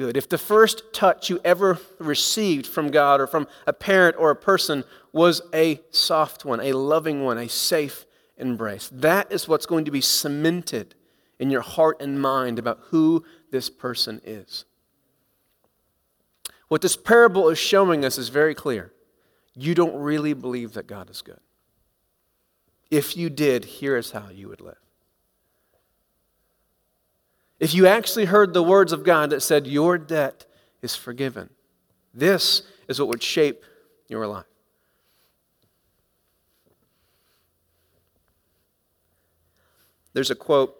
good, 0.02 0.16
if 0.16 0.28
the 0.28 0.36
first 0.36 0.92
touch 0.92 1.30
you 1.30 1.40
ever 1.44 1.78
received 2.00 2.66
from 2.66 2.90
God 2.90 3.20
or 3.20 3.28
from 3.28 3.46
a 3.68 3.72
parent 3.72 4.16
or 4.18 4.30
a 4.30 4.36
person 4.36 4.82
was 5.12 5.40
a 5.54 5.80
soft 5.92 6.44
one, 6.44 6.58
a 6.58 6.72
loving 6.72 7.22
one, 7.22 7.38
a 7.38 7.48
safe 7.48 8.04
embrace, 8.36 8.90
that 8.92 9.30
is 9.30 9.46
what's 9.46 9.64
going 9.64 9.84
to 9.84 9.92
be 9.92 10.00
cemented 10.00 10.96
in 11.38 11.50
your 11.50 11.60
heart 11.60 12.00
and 12.00 12.20
mind 12.20 12.58
about 12.58 12.80
who 12.86 13.24
this 13.52 13.70
person 13.70 14.20
is. 14.24 14.64
What 16.66 16.82
this 16.82 16.96
parable 16.96 17.48
is 17.48 17.58
showing 17.58 18.04
us 18.04 18.18
is 18.18 18.28
very 18.28 18.56
clear. 18.56 18.92
You 19.54 19.72
don't 19.72 19.94
really 19.94 20.32
believe 20.32 20.72
that 20.72 20.88
God 20.88 21.10
is 21.10 21.22
good. 21.22 21.40
If 22.90 23.16
you 23.16 23.30
did, 23.30 23.64
here 23.64 23.96
is 23.96 24.10
how 24.10 24.30
you 24.30 24.48
would 24.48 24.60
live. 24.60 24.81
If 27.62 27.74
you 27.74 27.86
actually 27.86 28.24
heard 28.24 28.54
the 28.54 28.62
words 28.62 28.90
of 28.90 29.04
God 29.04 29.30
that 29.30 29.40
said, 29.40 29.68
Your 29.68 29.96
debt 29.96 30.46
is 30.82 30.96
forgiven, 30.96 31.48
this 32.12 32.62
is 32.88 32.98
what 32.98 33.08
would 33.08 33.22
shape 33.22 33.64
your 34.08 34.26
life. 34.26 34.46
There's 40.12 40.32
a 40.32 40.34
quote 40.34 40.76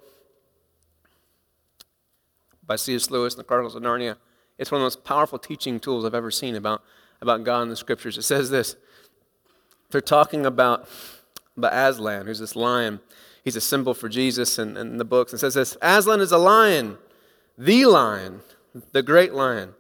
by 2.67 2.75
C.S. 2.75 3.13
Lewis 3.13 3.35
in 3.35 3.39
the 3.39 3.45
Chronicles 3.45 3.77
of 3.77 3.83
Narnia. 3.85 4.17
It's 4.59 4.73
one 4.73 4.81
of 4.81 4.83
the 4.83 4.87
most 4.87 5.05
powerful 5.05 5.39
teaching 5.39 5.79
tools 5.79 6.05
I've 6.05 6.17
ever 6.17 6.33
seen 6.33 6.57
about, 6.57 6.83
about 7.21 7.45
God 7.45 7.63
in 7.63 7.69
the 7.69 7.77
scriptures. 7.77 8.19
It 8.19 8.23
says 8.23 8.51
this 8.51 8.75
they're 9.93 10.01
talking 10.01 10.45
about, 10.45 10.89
about 11.57 11.73
Aslan, 11.73 12.27
who's 12.27 12.41
this 12.41 12.57
lion 12.57 12.99
he's 13.43 13.57
a 13.57 13.61
symbol 13.61 13.95
for 13.95 14.09
Jesus 14.09 14.59
in, 14.59 14.77
in 14.77 14.99
the 14.99 15.05
books. 15.05 15.33
and 15.33 15.41
says 15.41 15.55
this 15.55 15.77
Aslan 15.83 16.21
is 16.21 16.33
a 16.33 16.39
lion, 16.39 16.99
the 17.59 17.87
lion, 17.87 18.41
the 18.93 19.03
great 19.03 19.33
lion. 19.33 19.75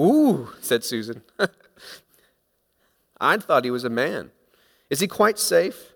Ooh, 0.00 0.50
said 0.60 0.84
Susan. 0.84 1.22
I 3.20 3.36
thought 3.36 3.64
he 3.64 3.70
was 3.70 3.84
a 3.84 3.90
man. 3.90 4.30
Is 4.90 5.00
he 5.00 5.06
quite 5.06 5.38
safe? 5.38 5.92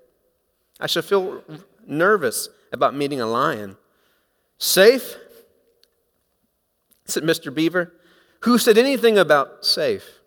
I 0.79 0.87
should 0.87 1.05
feel 1.05 1.43
nervous 1.87 2.49
about 2.73 2.95
meeting 2.95 3.21
a 3.21 3.27
lion. 3.27 3.77
Safe? 4.59 5.17
said 7.05 7.23
Mr. 7.23 7.55
Beaver. 7.55 7.93
Who 8.41 8.59
said 8.59 8.79
anything 8.79 9.19
about 9.19 9.65
safe? 9.65 10.21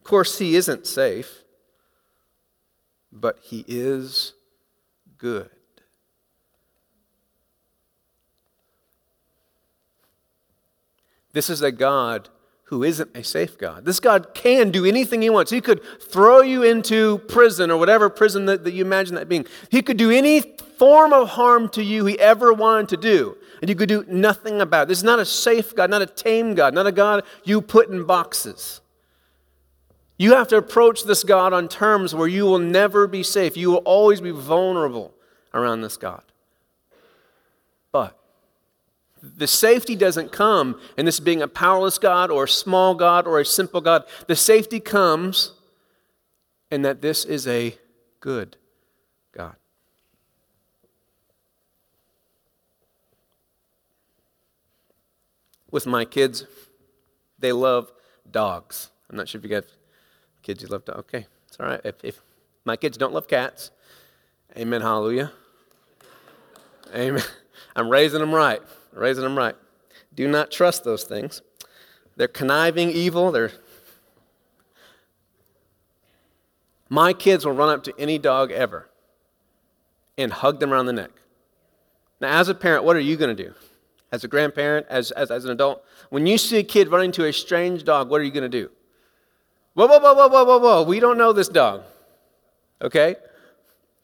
Of 0.00 0.04
course, 0.04 0.38
he 0.38 0.56
isn't 0.56 0.86
safe, 0.86 1.42
but 3.12 3.38
he 3.42 3.64
is 3.66 4.34
good. 5.18 5.50
This 11.32 11.48
is 11.50 11.62
a 11.62 11.72
God 11.72 12.28
who 12.64 12.84
isn't 12.84 13.10
a 13.16 13.24
safe 13.24 13.58
God. 13.58 13.84
This 13.84 13.98
God 13.98 14.32
can 14.32 14.70
do 14.70 14.84
anything 14.84 15.22
he 15.22 15.30
wants. 15.30 15.50
He 15.50 15.60
could 15.60 15.82
throw 16.00 16.40
you 16.40 16.62
into 16.62 17.18
prison 17.18 17.68
or 17.70 17.76
whatever 17.76 18.08
prison 18.08 18.46
that, 18.46 18.62
that 18.62 18.72
you 18.72 18.84
imagine 18.84 19.16
that 19.16 19.28
being. 19.28 19.44
He 19.70 19.82
could 19.82 19.96
do 19.96 20.10
any 20.10 20.40
form 20.78 21.12
of 21.12 21.30
harm 21.30 21.68
to 21.70 21.82
you 21.82 22.06
he 22.06 22.18
ever 22.18 22.52
wanted 22.52 22.88
to 22.90 22.96
do, 22.96 23.36
and 23.60 23.68
you 23.68 23.74
could 23.74 23.88
do 23.88 24.04
nothing 24.08 24.60
about 24.60 24.84
it. 24.84 24.88
This 24.88 24.98
is 24.98 25.04
not 25.04 25.18
a 25.18 25.24
safe 25.24 25.74
God, 25.74 25.90
not 25.90 26.00
a 26.00 26.06
tame 26.06 26.54
God, 26.54 26.72
not 26.72 26.86
a 26.86 26.92
God 26.92 27.24
you 27.44 27.60
put 27.60 27.88
in 27.88 28.04
boxes. 28.04 28.80
You 30.16 30.34
have 30.36 30.48
to 30.48 30.56
approach 30.56 31.04
this 31.04 31.24
God 31.24 31.52
on 31.52 31.66
terms 31.66 32.14
where 32.14 32.28
you 32.28 32.44
will 32.44 32.58
never 32.58 33.06
be 33.06 33.22
safe. 33.22 33.56
You 33.56 33.70
will 33.70 33.78
always 33.78 34.20
be 34.20 34.30
vulnerable 34.30 35.12
around 35.52 35.80
this 35.80 35.96
God. 35.96 36.22
The 39.22 39.46
safety 39.46 39.96
doesn't 39.96 40.32
come 40.32 40.80
in 40.96 41.04
this 41.04 41.20
being 41.20 41.42
a 41.42 41.48
powerless 41.48 41.98
God 41.98 42.30
or 42.30 42.44
a 42.44 42.48
small 42.48 42.94
God 42.94 43.26
or 43.26 43.38
a 43.38 43.44
simple 43.44 43.80
God. 43.80 44.04
The 44.26 44.36
safety 44.36 44.80
comes 44.80 45.52
in 46.70 46.82
that 46.82 47.02
this 47.02 47.24
is 47.24 47.46
a 47.46 47.76
good 48.20 48.56
God. 49.32 49.56
With 55.70 55.86
my 55.86 56.04
kids, 56.04 56.46
they 57.38 57.52
love 57.52 57.92
dogs. 58.30 58.90
I'm 59.08 59.16
not 59.16 59.28
sure 59.28 59.38
if 59.38 59.44
you 59.44 59.50
got 59.50 59.64
kids 60.42 60.62
you 60.62 60.68
love 60.68 60.84
dogs. 60.84 60.98
Okay, 61.00 61.26
it's 61.46 61.60
all 61.60 61.66
right. 61.66 61.80
If, 61.84 61.96
if 62.02 62.20
my 62.64 62.76
kids 62.76 62.96
don't 62.96 63.12
love 63.12 63.28
cats, 63.28 63.70
amen, 64.56 64.80
hallelujah. 64.80 65.30
Amen. 66.94 67.22
I'm 67.76 67.88
raising 67.88 68.20
them 68.20 68.32
right 68.32 68.60
raising 68.92 69.24
them 69.24 69.36
right. 69.36 69.54
Do 70.14 70.28
not 70.28 70.50
trust 70.50 70.84
those 70.84 71.04
things. 71.04 71.42
They're 72.16 72.28
conniving 72.28 72.90
evil. 72.90 73.30
They're 73.30 73.52
My 76.90 77.12
kids 77.12 77.46
will 77.46 77.52
run 77.52 77.70
up 77.70 77.84
to 77.84 77.94
any 77.98 78.18
dog 78.18 78.50
ever 78.50 78.90
and 80.18 80.32
hug 80.32 80.58
them 80.58 80.72
around 80.72 80.86
the 80.86 80.92
neck. 80.92 81.10
Now, 82.20 82.38
as 82.38 82.48
a 82.48 82.54
parent, 82.54 82.84
what 82.84 82.96
are 82.96 83.00
you 83.00 83.16
going 83.16 83.34
to 83.34 83.42
do? 83.42 83.54
As 84.12 84.24
a 84.24 84.28
grandparent, 84.28 84.86
as, 84.90 85.12
as, 85.12 85.30
as 85.30 85.44
an 85.44 85.52
adult, 85.52 85.84
when 86.10 86.26
you 86.26 86.36
see 86.36 86.58
a 86.58 86.64
kid 86.64 86.88
running 86.88 87.12
to 87.12 87.26
a 87.26 87.32
strange 87.32 87.84
dog, 87.84 88.10
what 88.10 88.20
are 88.20 88.24
you 88.24 88.32
going 88.32 88.42
to 88.42 88.48
do? 88.48 88.70
Whoa, 89.74 89.86
whoa, 89.86 90.00
whoa, 90.00 90.14
whoa, 90.14 90.28
whoa, 90.28 90.44
whoa, 90.44 90.58
whoa. 90.58 90.82
We 90.82 90.98
don't 90.98 91.16
know 91.16 91.32
this 91.32 91.48
dog. 91.48 91.84
Okay? 92.82 93.14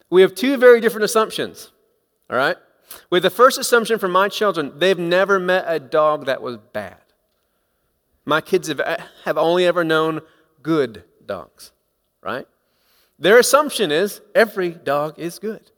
We 0.09 0.22
have 0.22 0.37
two 0.37 0.57
very 0.57 0.81
different 0.81 1.05
assumptions. 1.05 1.72
All 2.31 2.37
right? 2.37 2.57
With 3.11 3.22
the 3.22 3.31
first 3.31 3.59
assumption 3.59 3.99
from 3.99 4.12
my 4.12 4.29
children, 4.29 4.72
they've 4.79 4.99
never 4.99 5.38
met 5.38 5.64
a 5.66 5.81
dog 5.81 6.27
that 6.27 6.42
was 6.42 6.57
bad. 6.72 6.99
My 8.25 8.40
kids 8.40 8.68
have, 8.68 8.81
have 9.25 9.38
only 9.38 9.66
ever 9.66 9.85
known 9.85 10.20
good 10.62 11.05
dogs, 11.25 11.72
right? 12.22 12.46
Their 13.18 13.38
assumption 13.38 13.90
is 13.90 14.20
every 14.35 14.70
dog 14.70 15.18
is 15.18 15.38
good. 15.38 15.70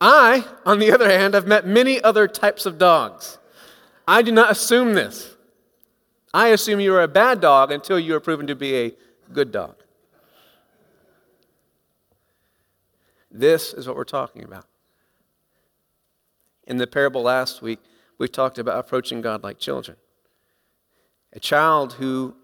I, 0.00 0.44
on 0.66 0.80
the 0.80 0.90
other 0.90 1.08
hand, 1.08 1.34
have 1.34 1.46
met 1.46 1.66
many 1.66 2.02
other 2.02 2.26
types 2.26 2.66
of 2.66 2.78
dogs. 2.78 3.38
I 4.08 4.22
do 4.22 4.32
not 4.32 4.50
assume 4.50 4.94
this. 4.94 5.36
I 6.34 6.48
assume 6.48 6.80
you 6.80 6.94
are 6.94 7.02
a 7.02 7.08
bad 7.08 7.40
dog 7.40 7.70
until 7.70 8.00
you 8.00 8.14
are 8.16 8.20
proven 8.20 8.46
to 8.48 8.56
be 8.56 8.74
a 8.74 8.96
good 9.32 9.52
dog. 9.52 9.76
This 13.30 13.72
is 13.72 13.86
what 13.86 13.96
we're 13.96 14.04
talking 14.04 14.42
about. 14.42 14.66
In 16.66 16.76
the 16.76 16.86
parable 16.86 17.22
last 17.22 17.62
week, 17.62 17.80
we 18.18 18.28
talked 18.28 18.58
about 18.58 18.78
approaching 18.78 19.20
God 19.20 19.42
like 19.42 19.58
children. 19.58 19.96
A 21.32 21.40
child 21.40 21.94
who 21.94 22.36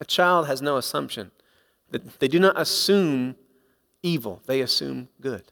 a 0.00 0.04
child 0.04 0.46
has 0.46 0.60
no 0.60 0.76
assumption. 0.76 1.30
They 2.18 2.28
do 2.28 2.38
not 2.38 2.60
assume 2.60 3.36
evil, 4.02 4.42
they 4.46 4.60
assume 4.60 5.08
good. 5.20 5.44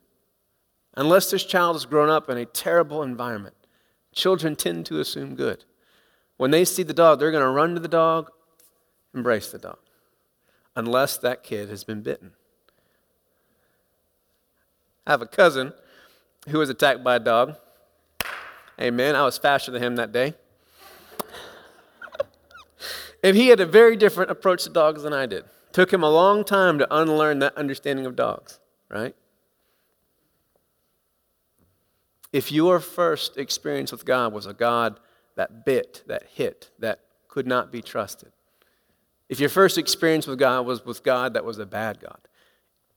Unless 0.97 1.31
this 1.31 1.45
child 1.45 1.77
has 1.77 1.87
grown 1.87 2.11
up 2.11 2.29
in 2.29 2.37
a 2.37 2.45
terrible 2.45 3.03
environment, 3.03 3.55
children 4.13 4.55
tend 4.55 4.87
to 4.87 5.01
assume 5.01 5.35
good. 5.35 5.65
When 6.37 6.51
they 6.51 6.65
see 6.65 6.83
the 6.83 6.95
dog, 6.95 7.19
they're 7.19 7.31
going 7.31 7.43
to 7.43 7.51
run 7.51 7.75
to 7.75 7.81
the 7.81 7.89
dog, 7.89 8.31
embrace 9.15 9.51
the 9.51 9.59
dog, 9.59 9.79
unless 10.77 11.17
that 11.19 11.43
kid 11.43 11.69
has 11.69 11.85
been 11.85 12.03
bitten. 12.03 12.33
I 15.07 15.11
have 15.13 15.23
a 15.23 15.27
cousin 15.27 15.73
who 16.49 16.59
was 16.59 16.69
attacked 16.69 17.03
by 17.03 17.17
a 17.17 17.21
dog. 17.21 17.57
Amen. 18.81 19.15
I 19.15 19.25
was 19.25 19.39
faster 19.39 19.71
than 19.71 19.83
him 19.83 19.97
that 19.97 20.13
day. 20.13 20.35
and 23.23 23.37
he 23.37 23.49
had 23.49 23.61
a 23.61 23.67
very 23.67 23.97
different 23.97 24.31
approach 24.31 24.65
to 24.65 24.71
dogs 24.71 25.03
than 25.03 25.13
I 25.13 25.27
did. 25.27 25.45
Took 25.73 25.93
him 25.93 26.03
a 26.03 26.11
long 26.11 26.45
time 26.45 26.79
to 26.79 26.95
unlearn 26.95 27.41
that 27.41 27.57
understanding 27.57 28.07
of 28.07 28.17
dogs, 28.17 28.61
right? 28.89 29.15
If 32.33 32.51
your 32.51 32.81
first 32.81 33.37
experience 33.37 33.93
with 33.93 34.05
God 34.05 34.33
was 34.33 34.47
a 34.47 34.53
God 34.53 34.99
that 35.37 35.65
bit, 35.65 36.03
that 36.07 36.25
hit, 36.35 36.71
that 36.81 37.01
could 37.29 37.47
not 37.47 37.71
be 37.71 37.81
trusted, 37.81 38.33
if 39.29 39.41
your 39.41 39.49
first 39.49 39.79
experience 39.79 40.27
with 40.27 40.39
God 40.39 40.67
was 40.67 40.85
with 40.85 41.03
God 41.03 41.35
that 41.35 41.45
was 41.45 41.59
a 41.59 41.67
bad 41.67 42.01
God, 42.01 42.19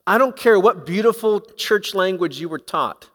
I 0.05 0.17
don't 0.17 0.35
care 0.35 0.59
what 0.59 0.85
beautiful 0.85 1.39
church 1.39 1.93
language 1.93 2.39
you 2.39 2.49
were 2.49 2.59
taught. 2.59 3.09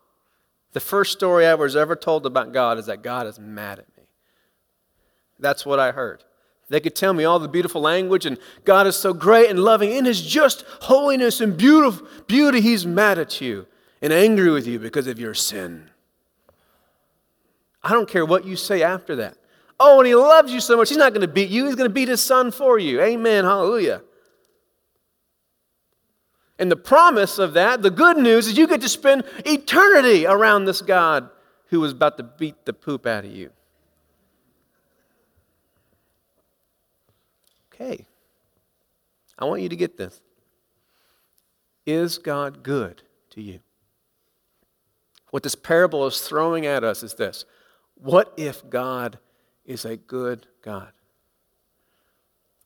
The 0.72 0.80
first 0.80 1.12
story 1.12 1.46
I 1.46 1.54
was 1.54 1.76
ever 1.76 1.94
told 1.94 2.24
about 2.26 2.52
God 2.52 2.78
is 2.78 2.86
that 2.86 3.02
God 3.02 3.26
is 3.26 3.38
mad 3.38 3.78
at 3.78 3.96
me. 3.96 4.04
That's 5.38 5.66
what 5.66 5.78
I 5.78 5.92
heard. 5.92 6.24
They 6.68 6.80
could 6.80 6.94
tell 6.94 7.12
me 7.12 7.24
all 7.24 7.38
the 7.38 7.48
beautiful 7.48 7.82
language, 7.82 8.24
and 8.24 8.38
God 8.64 8.86
is 8.86 8.96
so 8.96 9.12
great 9.12 9.50
and 9.50 9.58
loving. 9.58 9.92
In 9.92 10.06
His 10.06 10.22
just 10.22 10.64
holiness 10.82 11.40
and 11.40 11.56
beautiful 11.56 12.06
beauty, 12.26 12.62
He's 12.62 12.86
mad 12.86 13.18
at 13.18 13.40
you 13.40 13.66
and 14.00 14.12
angry 14.12 14.50
with 14.50 14.66
you 14.66 14.78
because 14.78 15.06
of 15.06 15.18
your 15.18 15.34
sin. 15.34 15.90
I 17.82 17.90
don't 17.90 18.08
care 18.08 18.24
what 18.24 18.46
you 18.46 18.56
say 18.56 18.82
after 18.82 19.16
that. 19.16 19.36
Oh, 19.78 19.98
and 19.98 20.06
He 20.06 20.14
loves 20.14 20.52
you 20.52 20.60
so 20.60 20.78
much, 20.78 20.88
He's 20.88 20.96
not 20.96 21.12
going 21.12 21.26
to 21.26 21.32
beat 21.32 21.50
you, 21.50 21.66
He's 21.66 21.74
going 21.74 21.90
to 21.90 21.94
beat 21.94 22.08
His 22.08 22.22
Son 22.22 22.50
for 22.50 22.78
you. 22.78 23.02
Amen. 23.02 23.44
Hallelujah. 23.44 24.02
And 26.62 26.70
the 26.70 26.76
promise 26.76 27.40
of 27.40 27.54
that, 27.54 27.82
the 27.82 27.90
good 27.90 28.16
news, 28.16 28.46
is 28.46 28.56
you 28.56 28.68
get 28.68 28.80
to 28.82 28.88
spend 28.88 29.24
eternity 29.44 30.26
around 30.26 30.64
this 30.64 30.80
God 30.80 31.28
who 31.70 31.80
was 31.80 31.90
about 31.90 32.16
to 32.18 32.22
beat 32.22 32.64
the 32.64 32.72
poop 32.72 33.04
out 33.04 33.24
of 33.24 33.32
you. 33.32 33.50
Okay. 37.74 38.06
I 39.36 39.44
want 39.44 39.62
you 39.62 39.68
to 39.70 39.74
get 39.74 39.98
this. 39.98 40.20
Is 41.84 42.18
God 42.18 42.62
good 42.62 43.02
to 43.30 43.42
you? 43.42 43.58
What 45.30 45.42
this 45.42 45.56
parable 45.56 46.06
is 46.06 46.20
throwing 46.20 46.64
at 46.64 46.84
us 46.84 47.02
is 47.02 47.14
this 47.14 47.44
What 47.96 48.32
if 48.36 48.70
God 48.70 49.18
is 49.64 49.84
a 49.84 49.96
good 49.96 50.46
God? 50.62 50.92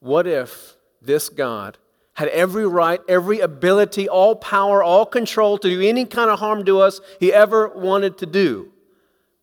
What 0.01 0.27
if 0.27 0.77
this 1.01 1.31
God 1.31 1.79
had 2.17 2.29
every 2.29 2.67
right, 2.67 3.01
every 3.09 3.41
ability, 3.41 4.09
all 4.09 4.35
power, 4.35 4.83
all 4.83 5.05
control 5.05 5.59
to 5.59 5.69
do 5.69 5.83
any 5.83 6.07
kind 6.07 6.31
of 6.31 6.39
harm 6.39 6.65
to 6.65 6.81
us 6.81 6.99
he 7.21 7.31
ever 7.31 7.69
wanted 7.69 8.17
to 8.19 8.25
do, 8.25 8.73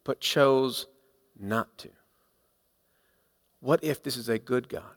but 0.03 0.19
chose 0.19 0.87
not 1.39 1.77
to. 1.77 1.89
What 3.59 3.83
if 3.83 4.01
this 4.01 4.17
is 4.17 4.27
a 4.27 4.39
good 4.39 4.69
God? 4.69 4.95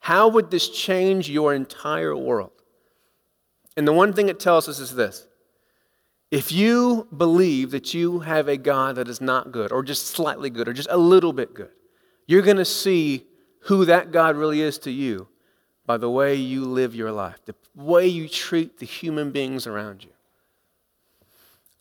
How 0.00 0.28
would 0.28 0.50
this 0.50 0.68
change 0.68 1.30
your 1.30 1.54
entire 1.54 2.14
world? 2.14 2.52
And 3.78 3.88
the 3.88 3.94
one 3.94 4.12
thing 4.12 4.28
it 4.28 4.38
tells 4.38 4.68
us 4.68 4.78
is 4.78 4.94
this 4.94 5.26
if 6.30 6.52
you 6.52 7.08
believe 7.16 7.70
that 7.70 7.94
you 7.94 8.20
have 8.20 8.46
a 8.46 8.58
God 8.58 8.96
that 8.96 9.08
is 9.08 9.22
not 9.22 9.52
good, 9.52 9.72
or 9.72 9.82
just 9.82 10.08
slightly 10.08 10.50
good, 10.50 10.68
or 10.68 10.74
just 10.74 10.90
a 10.90 10.98
little 10.98 11.32
bit 11.32 11.54
good, 11.54 11.70
you're 12.26 12.42
going 12.42 12.58
to 12.58 12.64
see 12.64 13.24
who 13.60 13.86
that 13.86 14.12
God 14.12 14.36
really 14.36 14.60
is 14.60 14.78
to 14.80 14.90
you 14.90 15.28
by 15.86 15.96
the 15.96 16.10
way 16.10 16.34
you 16.34 16.64
live 16.64 16.94
your 16.94 17.12
life, 17.12 17.38
the 17.44 17.54
way 17.74 18.06
you 18.06 18.28
treat 18.28 18.78
the 18.78 18.86
human 18.86 19.30
beings 19.30 19.66
around 19.66 20.02
you. 20.04 20.10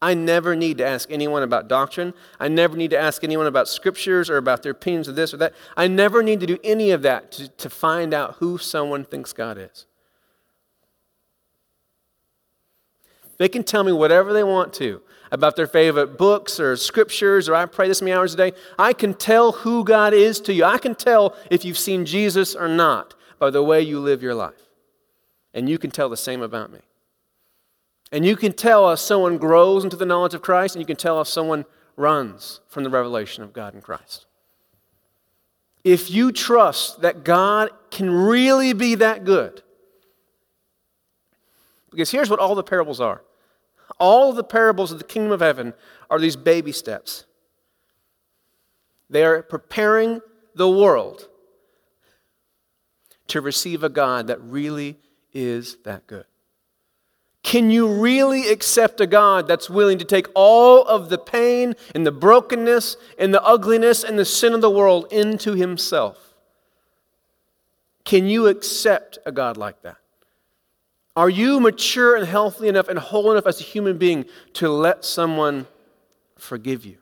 I 0.01 0.13
never 0.13 0.55
need 0.55 0.77
to 0.77 0.85
ask 0.85 1.09
anyone 1.09 1.41
about 1.41 1.67
doctrine. 1.67 2.13
I 2.39 2.47
never 2.47 2.77
need 2.77 2.91
to 2.91 2.97
ask 2.97 3.23
anyone 3.23 3.47
about 3.47 3.67
scriptures 3.67 4.29
or 4.29 4.37
about 4.37 4.61
their 4.61 4.73
opinions 4.73 5.07
of 5.07 5.15
this 5.15 5.33
or 5.33 5.37
that. 5.37 5.53
I 5.75 5.87
never 5.87 6.21
need 6.21 6.41
to 6.41 6.45
do 6.45 6.59
any 6.63 6.91
of 6.91 7.01
that 7.01 7.31
to, 7.33 7.47
to 7.47 7.69
find 7.69 8.13
out 8.13 8.35
who 8.35 8.59
someone 8.59 9.03
thinks 9.03 9.33
God 9.33 9.57
is. 9.57 9.87
They 13.37 13.49
can 13.49 13.63
tell 13.63 13.83
me 13.83 13.91
whatever 13.91 14.31
they 14.31 14.43
want 14.43 14.73
to 14.73 15.01
about 15.31 15.55
their 15.55 15.67
favorite 15.67 16.17
books 16.17 16.59
or 16.59 16.77
scriptures 16.77 17.49
or 17.49 17.55
I 17.55 17.65
pray 17.65 17.87
this 17.87 18.01
many 18.01 18.13
hours 18.13 18.33
a 18.33 18.37
day. 18.37 18.53
I 18.77 18.93
can 18.93 19.13
tell 19.13 19.53
who 19.53 19.83
God 19.83 20.13
is 20.13 20.39
to 20.41 20.53
you. 20.53 20.63
I 20.65 20.77
can 20.77 20.93
tell 20.93 21.35
if 21.49 21.65
you've 21.65 21.79
seen 21.79 22.05
Jesus 22.05 22.55
or 22.55 22.67
not 22.67 23.14
by 23.39 23.49
the 23.49 23.63
way 23.63 23.81
you 23.81 23.99
live 23.99 24.21
your 24.23 24.35
life. 24.35 24.53
And 25.53 25.69
you 25.69 25.77
can 25.77 25.91
tell 25.91 26.09
the 26.09 26.17
same 26.17 26.41
about 26.41 26.71
me. 26.71 26.79
And 28.11 28.25
you 28.25 28.35
can 28.35 28.53
tell 28.53 28.91
if 28.91 28.99
someone 28.99 29.37
grows 29.37 29.83
into 29.83 29.95
the 29.95 30.05
knowledge 30.05 30.33
of 30.33 30.41
Christ, 30.41 30.75
and 30.75 30.81
you 30.81 30.85
can 30.85 30.95
tell 30.95 31.19
if 31.21 31.27
someone 31.27 31.65
runs 31.95 32.59
from 32.67 32.83
the 32.83 32.89
revelation 32.89 33.43
of 33.43 33.53
God 33.53 33.73
in 33.73 33.81
Christ. 33.81 34.25
If 35.83 36.09
you 36.09 36.31
trust 36.31 37.01
that 37.01 37.23
God 37.23 37.69
can 37.91 38.09
really 38.09 38.73
be 38.73 38.95
that 38.95 39.23
good, 39.23 39.61
because 41.89 42.11
here's 42.11 42.29
what 42.29 42.39
all 42.39 42.55
the 42.55 42.63
parables 42.63 42.99
are 42.99 43.21
all 43.99 44.33
the 44.33 44.43
parables 44.43 44.91
of 44.91 44.97
the 44.97 45.05
kingdom 45.05 45.31
of 45.31 45.39
heaven 45.39 45.73
are 46.09 46.19
these 46.19 46.35
baby 46.35 46.71
steps. 46.71 47.25
They 49.09 49.23
are 49.23 49.41
preparing 49.41 50.21
the 50.55 50.69
world 50.69 51.29
to 53.27 53.41
receive 53.41 53.83
a 53.83 53.89
God 53.89 54.27
that 54.27 54.41
really 54.41 54.97
is 55.33 55.77
that 55.83 56.07
good. 56.07 56.25
Can 57.43 57.69
you 57.69 57.87
really 57.87 58.49
accept 58.49 58.99
a 58.99 59.05
God 59.05 59.47
that's 59.47 59.69
willing 59.69 59.99
to 59.99 60.05
take 60.05 60.27
all 60.33 60.83
of 60.83 61.09
the 61.09 61.17
pain 61.19 61.75
and 61.93 62.05
the 62.05 62.11
brokenness 62.11 62.97
and 63.19 63.31
the 63.31 63.43
ugliness 63.43 64.03
and 64.03 64.17
the 64.17 64.25
sin 64.25 64.53
of 64.53 64.61
the 64.61 64.69
world 64.69 65.07
into 65.11 65.53
himself? 65.53 66.33
Can 68.03 68.25
you 68.25 68.47
accept 68.47 69.19
a 69.25 69.31
God 69.31 69.57
like 69.57 69.81
that? 69.83 69.97
Are 71.15 71.29
you 71.29 71.59
mature 71.59 72.15
and 72.15 72.25
healthy 72.25 72.67
enough 72.67 72.87
and 72.87 72.99
whole 72.99 73.31
enough 73.31 73.45
as 73.45 73.61
a 73.61 73.63
human 73.63 73.97
being 73.97 74.25
to 74.53 74.69
let 74.69 75.05
someone 75.05 75.67
forgive 76.37 76.83
you? 76.83 76.97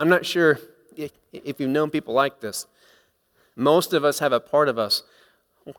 I'm 0.00 0.08
not 0.08 0.26
sure 0.26 0.58
if 0.96 1.60
you've 1.60 1.70
known 1.70 1.90
people 1.90 2.14
like 2.14 2.40
this. 2.40 2.66
Most 3.58 3.92
of 3.92 4.04
us 4.04 4.20
have 4.20 4.32
a 4.32 4.40
part 4.40 4.68
of 4.68 4.78
us. 4.78 5.02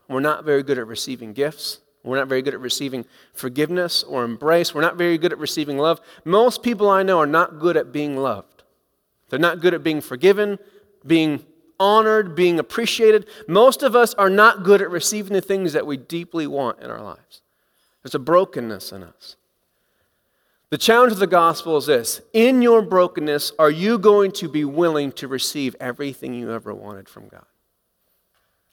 We're 0.06 0.20
not 0.20 0.44
very 0.44 0.62
good 0.62 0.78
at 0.78 0.86
receiving 0.86 1.32
gifts. 1.32 1.80
We're 2.04 2.18
not 2.18 2.28
very 2.28 2.42
good 2.42 2.54
at 2.54 2.60
receiving 2.60 3.06
forgiveness 3.32 4.02
or 4.02 4.22
embrace. 4.22 4.74
We're 4.74 4.82
not 4.82 4.96
very 4.96 5.16
good 5.18 5.32
at 5.32 5.38
receiving 5.38 5.78
love. 5.78 6.00
Most 6.24 6.62
people 6.62 6.88
I 6.88 7.02
know 7.02 7.18
are 7.18 7.26
not 7.26 7.58
good 7.58 7.76
at 7.76 7.90
being 7.90 8.16
loved. 8.16 8.62
They're 9.30 9.38
not 9.38 9.60
good 9.60 9.74
at 9.74 9.82
being 9.82 10.02
forgiven, 10.02 10.58
being 11.06 11.44
honored, 11.78 12.34
being 12.34 12.58
appreciated. 12.58 13.26
Most 13.48 13.82
of 13.82 13.96
us 13.96 14.12
are 14.14 14.30
not 14.30 14.62
good 14.62 14.82
at 14.82 14.90
receiving 14.90 15.32
the 15.32 15.40
things 15.40 15.72
that 15.72 15.86
we 15.86 15.96
deeply 15.96 16.46
want 16.46 16.80
in 16.80 16.90
our 16.90 17.02
lives. 17.02 17.40
There's 18.02 18.14
a 18.14 18.18
brokenness 18.18 18.92
in 18.92 19.02
us. 19.02 19.36
The 20.68 20.78
challenge 20.78 21.12
of 21.12 21.18
the 21.18 21.26
gospel 21.26 21.78
is 21.78 21.86
this 21.86 22.20
In 22.34 22.60
your 22.60 22.82
brokenness, 22.82 23.52
are 23.58 23.70
you 23.70 23.98
going 23.98 24.32
to 24.32 24.48
be 24.48 24.64
willing 24.64 25.12
to 25.12 25.26
receive 25.26 25.74
everything 25.80 26.34
you 26.34 26.52
ever 26.52 26.74
wanted 26.74 27.08
from 27.08 27.28
God? 27.28 27.46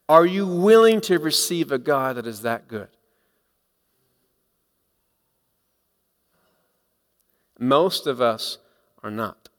Are 0.09 0.25
you 0.25 0.47
willing 0.47 1.01
to 1.01 1.19
receive 1.19 1.71
a 1.71 1.77
God 1.77 2.15
that 2.15 2.25
is 2.25 2.41
that 2.41 2.67
good? 2.67 2.87
Most 7.59 8.07
of 8.07 8.21
us 8.21 8.59
are 9.03 9.11
not. 9.11 9.49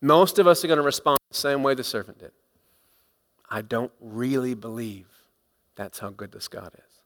Most 0.00 0.38
of 0.38 0.46
us 0.46 0.64
are 0.64 0.68
going 0.68 0.78
to 0.78 0.82
respond 0.82 1.18
the 1.30 1.36
same 1.36 1.62
way 1.62 1.74
the 1.74 1.84
servant 1.84 2.18
did. 2.18 2.32
I 3.48 3.62
don't 3.62 3.92
really 4.00 4.54
believe 4.54 5.06
that's 5.76 5.98
how 5.98 6.10
good 6.10 6.32
this 6.32 6.48
God 6.48 6.72
is. 6.74 7.02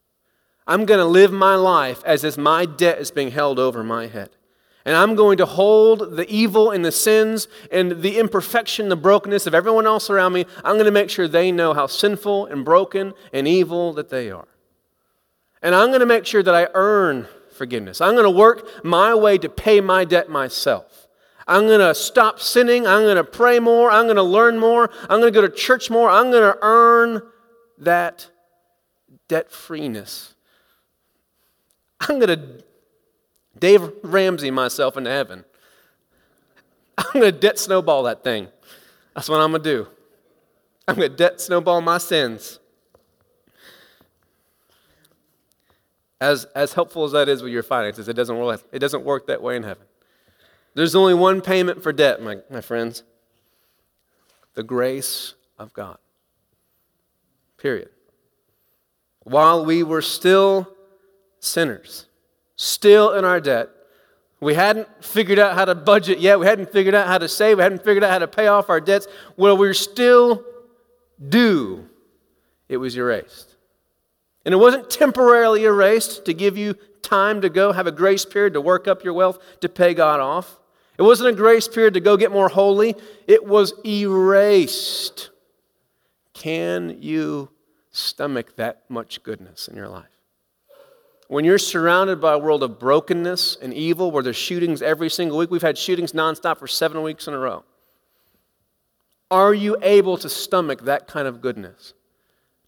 I'm 0.67 0.87
going 0.87 0.99
to 0.99 1.05
live 1.05 1.33
my 1.33 1.57
life 1.57 2.03
as 2.05 2.25
if 2.25 2.39
my 2.39 2.65
debt 2.65 2.99
is 2.99 3.11
being 3.11 3.33
held 3.33 3.59
over 3.59 3.83
my 3.83 4.07
head. 4.07 4.31
And 4.91 4.97
I'm 4.97 5.15
going 5.15 5.39
to 5.39 5.47
hold 5.47 6.17
the 6.17 6.29
evil 6.29 6.73
and 6.73 6.85
the 6.85 6.91
sins 6.91 7.47
and 7.71 8.03
the 8.03 8.19
imperfection, 8.19 8.89
the 8.89 8.97
brokenness 8.97 9.47
of 9.47 9.55
everyone 9.55 9.87
else 9.87 10.11
around 10.11 10.33
me. 10.33 10.47
I'm 10.65 10.75
going 10.75 10.87
to 10.87 10.91
make 10.91 11.11
sure 11.11 11.29
they 11.29 11.53
know 11.53 11.75
how 11.75 11.87
sinful 11.87 12.47
and 12.47 12.65
broken 12.65 13.15
and 13.33 13.47
evil 13.47 13.93
that 13.93 14.09
they 14.09 14.33
are. 14.33 14.49
And 15.63 15.77
I'm 15.77 15.91
going 15.91 16.01
to 16.01 16.07
make 16.07 16.27
sure 16.27 16.43
that 16.43 16.57
I 16.57 16.67
earn 16.75 17.29
forgiveness. 17.53 18.01
I'm 18.01 18.15
going 18.15 18.25
to 18.25 18.37
work 18.37 18.85
my 18.85 19.15
way 19.15 19.39
to 19.39 19.49
pay 19.49 19.81
my 19.81 20.05
debt 20.05 20.29
myself. 20.29 21.07
I'm 21.47 21.69
going 21.69 21.79
to 21.79 21.95
stop 21.95 22.41
sinning. 22.41 22.85
I'm 22.85 23.03
going 23.03 23.15
to 23.15 23.23
pray 23.23 23.61
more. 23.61 23.93
I'm 23.93 24.07
going 24.07 24.17
to 24.17 24.25
learn 24.25 24.59
more. 24.59 24.91
I'm 25.03 25.21
going 25.21 25.33
to 25.33 25.41
go 25.41 25.47
to 25.47 25.55
church 25.55 25.89
more. 25.89 26.11
I'm 26.11 26.33
going 26.33 26.53
to 26.53 26.59
earn 26.63 27.23
that 27.79 28.29
debt 29.29 29.53
freeness. 29.53 30.35
I'm 32.01 32.19
going 32.19 32.37
to 32.37 32.65
Dave 33.61 33.91
Ramsey 34.03 34.51
myself 34.51 34.97
into 34.97 35.11
heaven. 35.11 35.45
I'm 36.99 37.21
going 37.21 37.33
to 37.33 37.39
debt 37.39 37.59
snowball 37.59 38.03
that 38.05 38.25
thing. 38.25 38.49
That's 39.15 39.29
what 39.29 39.41
I'm 39.41 39.53
going 39.53 39.63
to 39.63 39.71
do. 39.71 39.89
I'm 40.89 40.97
going 40.97 41.11
to 41.11 41.17
debt 41.17 41.41
snowball 41.41 41.81
my 41.81 41.99
sins. 41.99 42.59
As, 46.21 46.47
as 46.55 46.73
helpful 46.73 47.05
as 47.05 47.13
that 47.13 47.29
is 47.29 47.43
with 47.43 47.53
your 47.53 47.63
finances, 47.63 48.09
it 48.09 48.15
doesn't, 48.15 48.37
work, 48.37 48.63
it 48.73 48.79
doesn't 48.79 49.05
work 49.05 49.27
that 49.29 49.41
way 49.41 49.57
in 49.57 49.63
heaven. 49.63 49.85
There's 50.75 50.95
only 50.95 51.15
one 51.15 51.41
payment 51.41 51.83
for 51.83 51.93
debt, 51.93 52.23
my, 52.23 52.39
my 52.51 52.61
friends 52.61 53.05
the 54.55 54.63
grace 54.65 55.35
of 55.59 55.73
God. 55.73 55.99
Period. 57.57 57.91
While 59.23 59.65
we 59.65 59.83
were 59.83 60.03
still 60.03 60.69
sinners, 61.39 62.07
still 62.61 63.15
in 63.15 63.25
our 63.25 63.41
debt, 63.41 63.71
we 64.39 64.55
hadn't 64.55 65.03
figured 65.03 65.39
out 65.39 65.55
how 65.55 65.65
to 65.65 65.75
budget 65.75 66.19
yet, 66.19 66.39
we 66.39 66.45
hadn't 66.45 66.71
figured 66.71 66.95
out 66.95 67.07
how 67.07 67.17
to 67.17 67.27
save, 67.27 67.57
we 67.57 67.63
hadn't 67.63 67.83
figured 67.83 68.05
out 68.05 68.11
how 68.11 68.19
to 68.19 68.29
pay 68.29 68.49
off 68.49 68.69
our 68.69 68.81
debts. 68.81 69.07
Well, 69.37 69.57
we 69.57 69.69
we're 69.69 69.75
still 69.75 70.45
due, 71.27 71.89
it 72.69 72.77
was 72.77 72.97
erased. 72.97 73.57
And 74.45 74.53
it 74.53 74.59
wasn't 74.59 74.91
temporarily 74.91 75.65
erased 75.65 76.27
to 76.27 76.35
give 76.35 76.59
you 76.59 76.75
time 77.03 77.41
to 77.41 77.49
go 77.49 77.73
have 77.73 77.87
a 77.87 77.93
grace 77.93 78.27
period 78.27 78.53
to 78.53 78.61
work 78.61 78.87
up 78.87 79.05
your 79.05 79.15
wealth 79.15 79.39
to 79.61 79.69
pay 79.69 79.95
God 79.95 80.21
off. 80.21 80.59
It 80.99 81.03
wasn't 81.03 81.31
a 81.31 81.37
grace 81.37 81.67
period 81.67 81.95
to 81.95 82.01
go 82.01 82.19
get 82.19 82.31
more 82.31 82.51
holy. 82.51 82.95
It 83.27 83.47
was 83.47 83.73
erased. 83.87 85.31
Can 86.35 86.99
you 87.01 87.51
stomach 87.91 88.57
that 88.57 88.83
much 88.91 89.23
goodness 89.23 89.67
in 89.67 89.77
your 89.77 89.89
life? 89.89 90.20
When 91.31 91.45
you're 91.45 91.59
surrounded 91.59 92.21
by 92.21 92.33
a 92.33 92.39
world 92.41 92.65
of 92.65 92.81
brokenness 92.81 93.59
and 93.63 93.73
evil 93.73 94.11
where 94.11 94.25
there's 94.25 94.35
shootings 94.35 94.83
every 94.83 95.09
single 95.09 95.39
week, 95.39 95.49
we've 95.49 95.63
had 95.63 95.79
shootings 95.79 96.11
nonstop 96.11 96.59
for 96.59 96.67
seven 96.67 97.05
weeks 97.05 97.29
in 97.29 97.35
a 97.35 97.39
row. 97.39 97.63
Are 99.31 99.55
you 99.55 99.77
able 99.81 100.17
to 100.17 100.29
stomach 100.29 100.83
that 100.87 101.07
kind 101.07 101.29
of 101.29 101.41
goodness? 101.41 101.95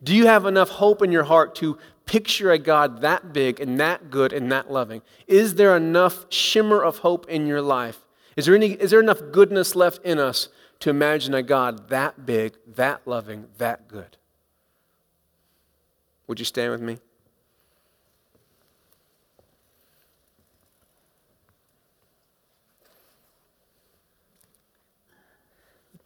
Do 0.05 0.15
you 0.15 0.29
have 0.29 0.47
enough 0.47 0.69
hope 0.69 1.03
in 1.03 1.11
your 1.11 1.25
heart 1.25 1.57
to 1.57 1.77
picture 2.07 2.53
a 2.53 2.59
God 2.59 3.01
that 3.01 3.33
big 3.33 3.59
and 3.59 3.81
that 3.81 4.11
good 4.11 4.33
and 4.33 4.53
that 4.53 4.71
loving? 4.71 5.03
Is 5.27 5.57
there 5.57 5.77
enough 5.77 6.27
shimmer 6.29 6.85
of 6.85 6.99
hope 6.99 7.29
in 7.29 7.49
your 7.49 7.63
life? 7.63 7.99
Is 8.37 8.47
there, 8.47 8.55
any, 8.55 8.75
is 8.75 8.93
there 8.93 9.01
enough 9.01 9.23
goodness 9.33 9.75
left 9.75 10.05
in 10.05 10.21
us 10.21 10.51
to 10.79 10.91
imagine 10.91 11.35
a 11.35 11.43
God 11.43 11.89
that 11.89 12.25
big, 12.25 12.57
that 12.77 13.01
loving, 13.07 13.47
that 13.59 13.89
good? 13.89 14.19
Would 16.29 16.39
you 16.39 16.45
stand 16.45 16.71
with 16.71 16.81
me? 16.81 16.99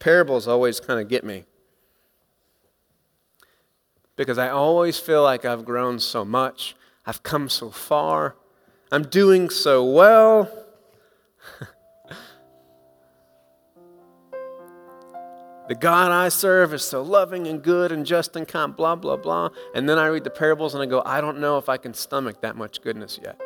Parables 0.06 0.46
always 0.46 0.78
kind 0.78 1.00
of 1.00 1.08
get 1.08 1.24
me 1.24 1.42
because 4.14 4.38
I 4.38 4.50
always 4.50 5.00
feel 5.00 5.24
like 5.24 5.44
I've 5.44 5.64
grown 5.64 5.98
so 5.98 6.24
much, 6.24 6.76
I've 7.04 7.24
come 7.24 7.48
so 7.48 7.72
far, 7.72 8.36
I'm 8.92 9.02
doing 9.02 9.50
so 9.50 9.84
well. 9.84 10.48
the 15.68 15.74
God 15.74 16.12
I 16.12 16.28
serve 16.28 16.72
is 16.72 16.84
so 16.84 17.02
loving 17.02 17.48
and 17.48 17.60
good 17.60 17.90
and 17.90 18.06
just 18.06 18.36
and 18.36 18.46
kind, 18.46 18.76
blah, 18.76 18.94
blah, 18.94 19.16
blah. 19.16 19.48
And 19.74 19.88
then 19.88 19.98
I 19.98 20.06
read 20.06 20.22
the 20.22 20.30
parables 20.30 20.74
and 20.74 20.84
I 20.84 20.86
go, 20.86 21.02
I 21.04 21.20
don't 21.20 21.40
know 21.40 21.58
if 21.58 21.68
I 21.68 21.78
can 21.78 21.94
stomach 21.94 22.42
that 22.42 22.54
much 22.54 22.80
goodness 22.80 23.18
yet. 23.20 23.40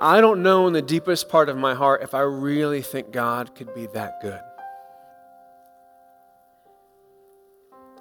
I 0.00 0.22
don't 0.22 0.42
know 0.42 0.66
in 0.66 0.72
the 0.72 0.80
deepest 0.80 1.28
part 1.28 1.50
of 1.50 1.58
my 1.58 1.74
heart 1.74 2.02
if 2.02 2.14
I 2.14 2.20
really 2.20 2.80
think 2.80 3.10
God 3.10 3.54
could 3.54 3.74
be 3.74 3.84
that 3.88 4.22
good. 4.22 4.40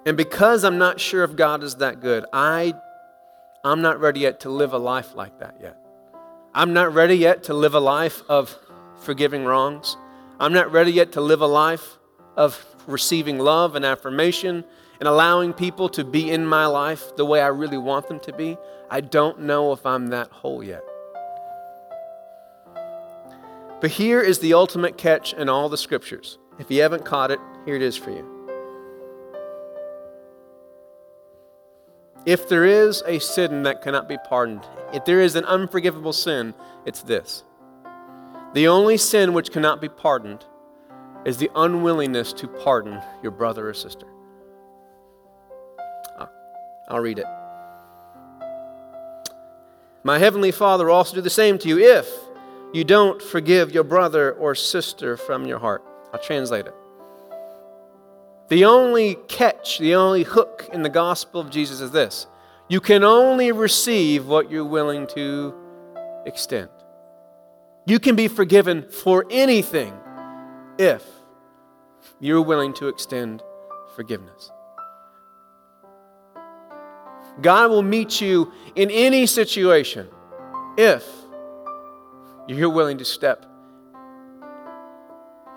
And 0.06 0.18
because 0.18 0.64
I'm 0.64 0.78
not 0.78 1.00
sure 1.00 1.24
if 1.24 1.36
God 1.36 1.64
is 1.64 1.76
that 1.76 2.02
good, 2.02 2.26
I, 2.34 2.74
I'm 3.64 3.82
not 3.82 4.00
ready 4.00 4.22
yet 4.22 4.42
to 4.42 4.50
live 4.50 4.74
a 4.74 4.78
life 4.78 5.16
like 5.16 5.40
that 5.40 5.56
yet. 5.62 5.78
I'm 6.54 6.74
not 6.74 6.94
ready 6.94 7.16
yet 7.16 7.44
to 7.44 7.54
live 7.54 7.74
a 7.74 7.80
life 7.80 8.22
of 8.28 8.58
forgiving 9.02 9.46
wrongs. 9.46 9.98
I'm 10.40 10.54
not 10.54 10.72
ready 10.72 10.92
yet 10.92 11.14
to 11.14 11.22
live 11.22 11.42
a 11.42 11.48
life 11.48 11.98
of 12.36 12.64
receiving 12.86 13.40
love 13.40 13.76
and 13.76 13.86
affirmation 13.86 14.66
and 15.00 15.08
allowing 15.08 15.54
people 15.54 15.90
to 15.90 16.04
be 16.04 16.30
in 16.30 16.46
my 16.46 16.66
life 16.66 17.16
the 17.16 17.26
way 17.26 17.42
I 17.42 17.48
really 17.48 17.78
want 17.78 18.08
them 18.08 18.20
to 18.22 18.34
be. 18.34 18.58
I 18.90 19.02
don't 19.02 19.42
know 19.42 19.72
if 19.72 19.86
I'm 19.86 20.08
that 20.08 20.32
whole 20.32 20.64
yet. 20.64 20.84
But 23.82 23.92
here 23.92 24.22
is 24.22 24.40
the 24.40 24.54
ultimate 24.54 24.98
catch 24.98 25.34
in 25.34 25.50
all 25.50 25.70
the 25.70 25.78
scriptures. 25.78 26.38
If 26.60 26.70
you 26.70 26.82
haven't 26.82 27.04
caught 27.04 27.32
it, 27.32 27.40
here 27.66 27.76
it 27.76 27.82
is 27.82 27.98
for 27.98 28.12
you. 28.12 28.33
If 32.26 32.48
there 32.48 32.64
is 32.64 33.04
a 33.06 33.20
sin 33.20 33.64
that 33.64 33.82
cannot 33.82 34.08
be 34.08 34.18
pardoned, 34.18 34.66
if 34.94 35.04
there 35.04 35.20
is 35.20 35.36
an 35.36 35.44
unforgivable 35.44 36.14
sin, 36.14 36.54
it's 36.86 37.02
this. 37.02 37.44
The 38.54 38.68
only 38.68 38.98
sin 38.98 39.34
which 39.34 39.52
cannot 39.52 39.82
be 39.82 39.90
pardoned 39.90 40.46
is 41.26 41.38
the 41.38 41.52
unwillingness 41.56 42.32
to 42.34 42.48
pardon 42.48 43.02
your 43.22 43.32
brother 43.32 43.68
or 43.68 43.74
sister. 43.74 44.08
Ah, 46.18 46.30
I'll 46.88 47.00
read 47.00 47.20
it. 47.20 47.26
My 50.04 50.18
heavenly 50.18 50.52
Father 50.52 50.86
will 50.86 50.94
also 50.94 51.16
do 51.16 51.22
the 51.22 51.30
same 51.30 51.58
to 51.60 51.68
you 51.68 51.80
if 51.80 52.08
you 52.74 52.84
don't 52.84 53.22
forgive 53.22 53.72
your 53.72 53.84
brother 53.84 54.34
or 54.34 54.56
sister 54.56 55.18
from 55.18 55.46
your 55.46 55.60
heart. 55.60 55.84
I'll 56.14 56.20
translate 56.20 56.68
it. 56.68 56.76
The 58.50 58.66
only 58.66 59.16
catch, 59.28 59.80
the 59.80 59.96
only 59.96 60.24
hook 60.24 60.70
in 60.72 60.84
the 60.84 60.90
gospel 60.90 61.42
of 61.42 61.50
Jesus 61.50 61.80
is 61.80 61.92
this 61.92 62.28
you 62.68 62.80
can 62.80 63.04
only 63.04 63.52
receive 63.52 64.26
what 64.26 64.50
you're 64.50 64.66
willing 64.66 65.08
to 65.08 65.54
extend. 66.26 66.70
You 67.86 68.00
can 68.00 68.16
be 68.16 68.28
forgiven 68.28 68.90
for 68.90 69.26
anything 69.30 69.94
if 70.78 71.06
you're 72.20 72.42
willing 72.42 72.74
to 72.76 72.88
extend 72.88 73.44
forgiveness. 73.96 74.52
God 77.42 77.70
will 77.72 77.82
meet 77.82 78.22
you 78.22 78.52
in 78.76 78.90
any 78.92 79.26
situation 79.26 80.08
if 80.78 81.08
you're 82.48 82.70
willing 82.70 82.98
to 83.00 83.06
step 83.06 83.46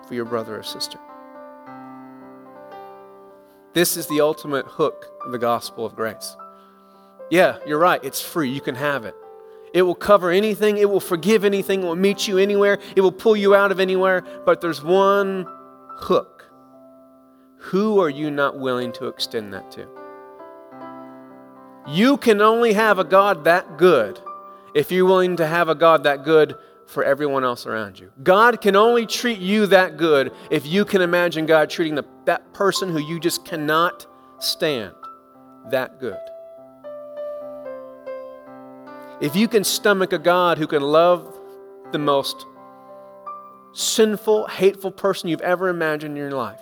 for 0.07 0.13
your 0.13 0.25
brother 0.25 0.57
or 0.57 0.63
sister. 0.63 0.99
This 3.77 3.95
is 3.95 4.07
the 4.07 4.21
ultimate 4.21 4.65
hook 4.65 5.05
of 5.23 5.31
the 5.31 5.37
gospel 5.37 5.85
of 5.85 5.95
grace. 5.95 6.35
Yeah, 7.29 7.59
you're 7.67 7.77
right. 7.77 8.03
It's 8.03 8.19
free. 8.19 8.49
You 8.49 8.59
can 8.59 8.73
have 8.73 9.05
it. 9.05 9.13
It 9.71 9.83
will 9.83 9.93
cover 9.93 10.31
anything, 10.31 10.77
it 10.79 10.89
will 10.89 10.99
forgive 10.99 11.45
anything, 11.45 11.83
it 11.83 11.85
will 11.85 11.95
meet 11.95 12.27
you 12.27 12.39
anywhere, 12.39 12.79
it 12.95 13.01
will 13.01 13.11
pull 13.11 13.37
you 13.37 13.53
out 13.53 13.71
of 13.71 13.79
anywhere. 13.79 14.23
But 14.47 14.61
there's 14.61 14.81
one 14.81 15.45
hook. 15.89 16.49
Who 17.57 18.01
are 18.01 18.09
you 18.09 18.31
not 18.31 18.57
willing 18.57 18.93
to 18.93 19.09
extend 19.09 19.53
that 19.53 19.69
to? 19.73 19.87
You 21.87 22.17
can 22.17 22.41
only 22.41 22.73
have 22.73 22.97
a 22.97 23.03
God 23.03 23.43
that 23.43 23.77
good 23.77 24.19
if 24.73 24.91
you're 24.91 25.05
willing 25.05 25.37
to 25.37 25.45
have 25.45 25.69
a 25.69 25.75
God 25.75 26.05
that 26.05 26.23
good 26.23 26.55
for 26.87 27.03
everyone 27.03 27.43
else 27.43 27.65
around 27.65 27.99
you. 27.99 28.11
God 28.23 28.61
can 28.61 28.75
only 28.75 29.05
treat 29.05 29.39
you 29.39 29.67
that 29.67 29.97
good 29.97 30.31
if 30.49 30.65
you 30.65 30.85
can 30.85 31.01
imagine 31.01 31.45
God 31.45 31.69
treating 31.69 31.95
the, 31.95 32.05
that 32.25 32.53
person 32.53 32.89
who 32.89 32.99
you 32.99 33.19
just 33.19 33.45
cannot 33.45 34.07
stand 34.39 34.93
that 35.69 35.99
good. 35.99 36.17
If 39.19 39.35
you 39.35 39.47
can 39.47 39.63
stomach 39.63 40.13
a 40.13 40.19
God 40.19 40.57
who 40.57 40.67
can 40.67 40.81
love 40.81 41.37
the 41.91 41.99
most 41.99 42.45
sinful, 43.73 44.47
hateful 44.47 44.91
person 44.91 45.29
you've 45.29 45.41
ever 45.41 45.69
imagined 45.69 46.11
in 46.11 46.17
your 46.17 46.31
life, 46.31 46.61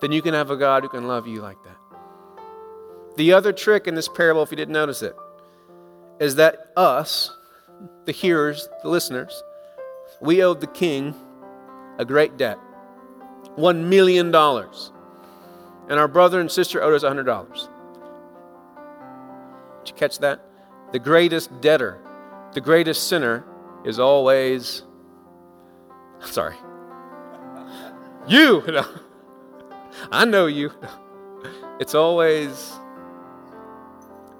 then 0.00 0.12
you 0.12 0.20
can 0.20 0.34
have 0.34 0.50
a 0.50 0.56
God 0.56 0.82
who 0.82 0.88
can 0.88 1.06
love 1.06 1.26
you 1.26 1.40
like 1.40 1.58
that. 1.64 1.76
The 3.16 3.32
other 3.32 3.52
trick 3.52 3.86
in 3.86 3.94
this 3.94 4.08
parable, 4.08 4.42
if 4.42 4.50
you 4.50 4.56
didn't 4.56 4.72
notice 4.72 5.02
it, 5.02 5.14
is 6.20 6.36
that 6.36 6.72
us, 6.76 7.36
the 8.04 8.12
hearers, 8.12 8.68
the 8.82 8.88
listeners, 8.88 9.42
we 10.20 10.42
owed 10.42 10.60
the 10.60 10.66
king 10.66 11.14
a 11.98 12.04
great 12.04 12.36
debt 12.36 12.58
$1 13.56 13.84
million. 13.84 14.26
And 14.28 15.98
our 15.98 16.08
brother 16.08 16.40
and 16.40 16.50
sister 16.50 16.82
owed 16.82 16.94
us 16.94 17.04
$100. 17.04 17.68
Did 19.84 19.90
you 19.90 19.94
catch 19.94 20.18
that? 20.20 20.40
The 20.92 20.98
greatest 20.98 21.60
debtor, 21.60 22.00
the 22.52 22.60
greatest 22.60 23.08
sinner 23.08 23.44
is 23.84 23.98
always, 23.98 24.82
sorry, 26.20 26.56
you. 28.26 28.62
No. 28.72 28.86
I 30.12 30.24
know 30.24 30.46
you. 30.46 30.72
It's 31.78 31.94
always, 31.94 32.72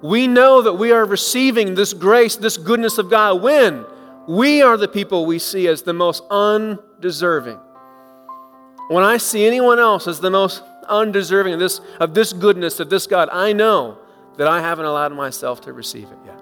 we 0.01 0.27
know 0.27 0.61
that 0.61 0.73
we 0.73 0.91
are 0.91 1.05
receiving 1.05 1.75
this 1.75 1.93
grace, 1.93 2.35
this 2.35 2.57
goodness 2.57 2.97
of 2.97 3.09
God 3.09 3.41
when 3.41 3.85
we 4.27 4.61
are 4.61 4.77
the 4.77 4.87
people 4.87 5.25
we 5.25 5.39
see 5.39 5.67
as 5.67 5.81
the 5.83 5.93
most 5.93 6.23
undeserving. 6.29 7.59
When 8.89 9.03
I 9.03 9.17
see 9.17 9.45
anyone 9.45 9.79
else 9.79 10.07
as 10.07 10.19
the 10.19 10.29
most 10.29 10.63
undeserving 10.87 11.53
of 11.53 11.59
this, 11.59 11.79
of 11.99 12.13
this 12.13 12.33
goodness 12.33 12.79
of 12.79 12.89
this 12.89 13.07
God, 13.07 13.29
I 13.31 13.53
know 13.53 13.97
that 14.37 14.47
I 14.47 14.61
haven't 14.61 14.85
allowed 14.85 15.13
myself 15.13 15.61
to 15.61 15.73
receive 15.73 16.09
it 16.11 16.17
yet. 16.25 16.39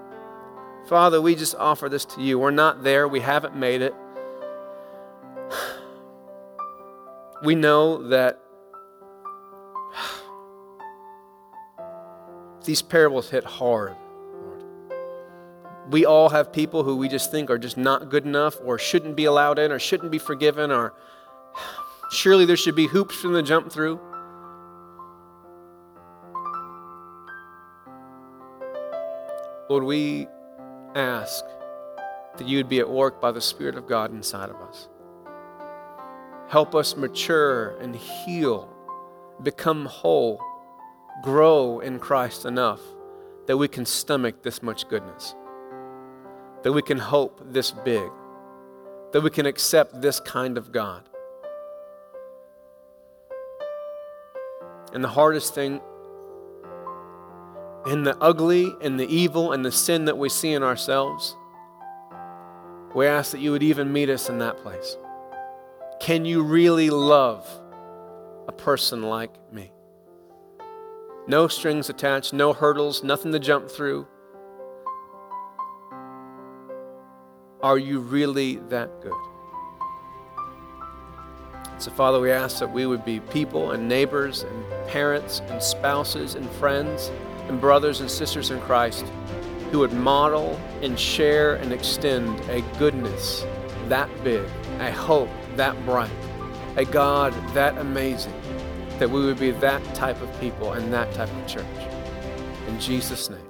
Father, 0.88 1.20
we 1.20 1.34
just 1.34 1.54
offer 1.54 1.88
this 1.88 2.04
to 2.06 2.20
you. 2.20 2.38
We're 2.38 2.50
not 2.50 2.82
there, 2.82 3.06
we 3.06 3.20
haven't 3.20 3.56
made 3.56 3.82
it. 3.82 3.94
We 7.42 7.54
know 7.54 8.08
that 8.10 8.38
these 12.64 12.82
parables 12.82 13.30
hit 13.30 13.44
hard. 13.44 13.96
We 15.90 16.04
all 16.04 16.28
have 16.28 16.52
people 16.52 16.84
who 16.84 16.96
we 16.96 17.08
just 17.08 17.30
think 17.30 17.50
are 17.50 17.58
just 17.58 17.76
not 17.76 18.10
good 18.10 18.24
enough 18.24 18.56
or 18.64 18.78
shouldn't 18.78 19.16
be 19.16 19.24
allowed 19.24 19.58
in 19.58 19.72
or 19.72 19.78
shouldn't 19.78 20.12
be 20.12 20.18
forgiven 20.18 20.70
or 20.70 20.94
surely 22.12 22.44
there 22.44 22.56
should 22.56 22.76
be 22.76 22.86
hoops 22.86 23.16
from 23.16 23.32
the 23.32 23.42
jump 23.42 23.72
through. 23.72 23.98
Lord, 29.68 29.84
we 29.84 30.26
ask 30.96 31.44
that 32.36 32.48
you 32.48 32.56
would 32.56 32.68
be 32.68 32.80
at 32.80 32.88
work 32.88 33.20
by 33.20 33.30
the 33.30 33.40
Spirit 33.40 33.76
of 33.76 33.86
God 33.86 34.12
inside 34.12 34.50
of 34.50 34.56
us. 34.56 34.88
Help 36.48 36.74
us 36.74 36.96
mature 36.96 37.78
and 37.78 37.94
heal, 37.94 38.68
become 39.42 39.86
whole, 39.86 40.40
grow 41.22 41.80
in 41.80 41.98
Christ 41.98 42.44
enough 42.44 42.80
that 43.46 43.56
we 43.56 43.68
can 43.68 43.84
stomach 43.84 44.42
this 44.42 44.62
much 44.62 44.88
goodness, 44.88 45.34
that 46.62 46.72
we 46.72 46.82
can 46.82 46.98
hope 46.98 47.40
this 47.44 47.70
big, 47.70 48.10
that 49.12 49.22
we 49.22 49.30
can 49.30 49.46
accept 49.46 50.00
this 50.00 50.20
kind 50.20 50.56
of 50.56 50.72
God. 50.72 51.08
And 54.92 55.02
the 55.04 55.08
hardest 55.08 55.54
thing 55.54 55.80
in 57.86 58.04
the 58.04 58.16
ugly 58.20 58.74
and 58.82 58.98
the 58.98 59.06
evil 59.06 59.52
and 59.52 59.64
the 59.64 59.72
sin 59.72 60.04
that 60.04 60.18
we 60.18 60.28
see 60.28 60.52
in 60.52 60.62
ourselves, 60.62 61.36
we 62.94 63.06
ask 63.06 63.30
that 63.32 63.40
you 63.40 63.52
would 63.52 63.62
even 63.62 63.92
meet 63.92 64.10
us 64.10 64.28
in 64.28 64.38
that 64.38 64.58
place. 64.58 64.96
Can 66.00 66.24
you 66.24 66.42
really 66.42 66.90
love 66.90 67.48
a 68.48 68.52
person 68.52 69.02
like 69.02 69.30
me? 69.52 69.72
No 71.30 71.46
strings 71.46 71.88
attached, 71.88 72.32
no 72.32 72.52
hurdles, 72.52 73.04
nothing 73.04 73.30
to 73.30 73.38
jump 73.38 73.70
through. 73.70 74.04
Are 77.62 77.78
you 77.78 78.00
really 78.00 78.56
that 78.68 79.00
good? 79.00 79.12
So, 81.78 81.92
Father, 81.92 82.18
we 82.18 82.32
ask 82.32 82.58
that 82.58 82.72
we 82.72 82.84
would 82.84 83.04
be 83.04 83.20
people 83.20 83.70
and 83.70 83.88
neighbors 83.88 84.42
and 84.42 84.88
parents 84.88 85.40
and 85.46 85.62
spouses 85.62 86.34
and 86.34 86.50
friends 86.50 87.12
and 87.46 87.60
brothers 87.60 88.00
and 88.00 88.10
sisters 88.10 88.50
in 88.50 88.60
Christ 88.62 89.04
who 89.70 89.78
would 89.78 89.92
model 89.92 90.60
and 90.82 90.98
share 90.98 91.54
and 91.54 91.72
extend 91.72 92.40
a 92.50 92.60
goodness 92.76 93.46
that 93.86 94.10
big, 94.24 94.44
a 94.80 94.90
hope 94.90 95.30
that 95.54 95.76
bright, 95.86 96.10
a 96.74 96.84
God 96.84 97.32
that 97.54 97.78
amazing, 97.78 98.34
that 99.00 99.10
we 99.10 99.24
would 99.24 99.38
be 99.38 99.50
that 99.50 99.82
type 99.94 100.20
of 100.20 100.40
people 100.40 100.74
and 100.74 100.92
that 100.92 101.10
type 101.14 101.30
of 101.32 101.46
church. 101.46 101.64
In 102.68 102.78
Jesus' 102.78 103.30
name. 103.30 103.49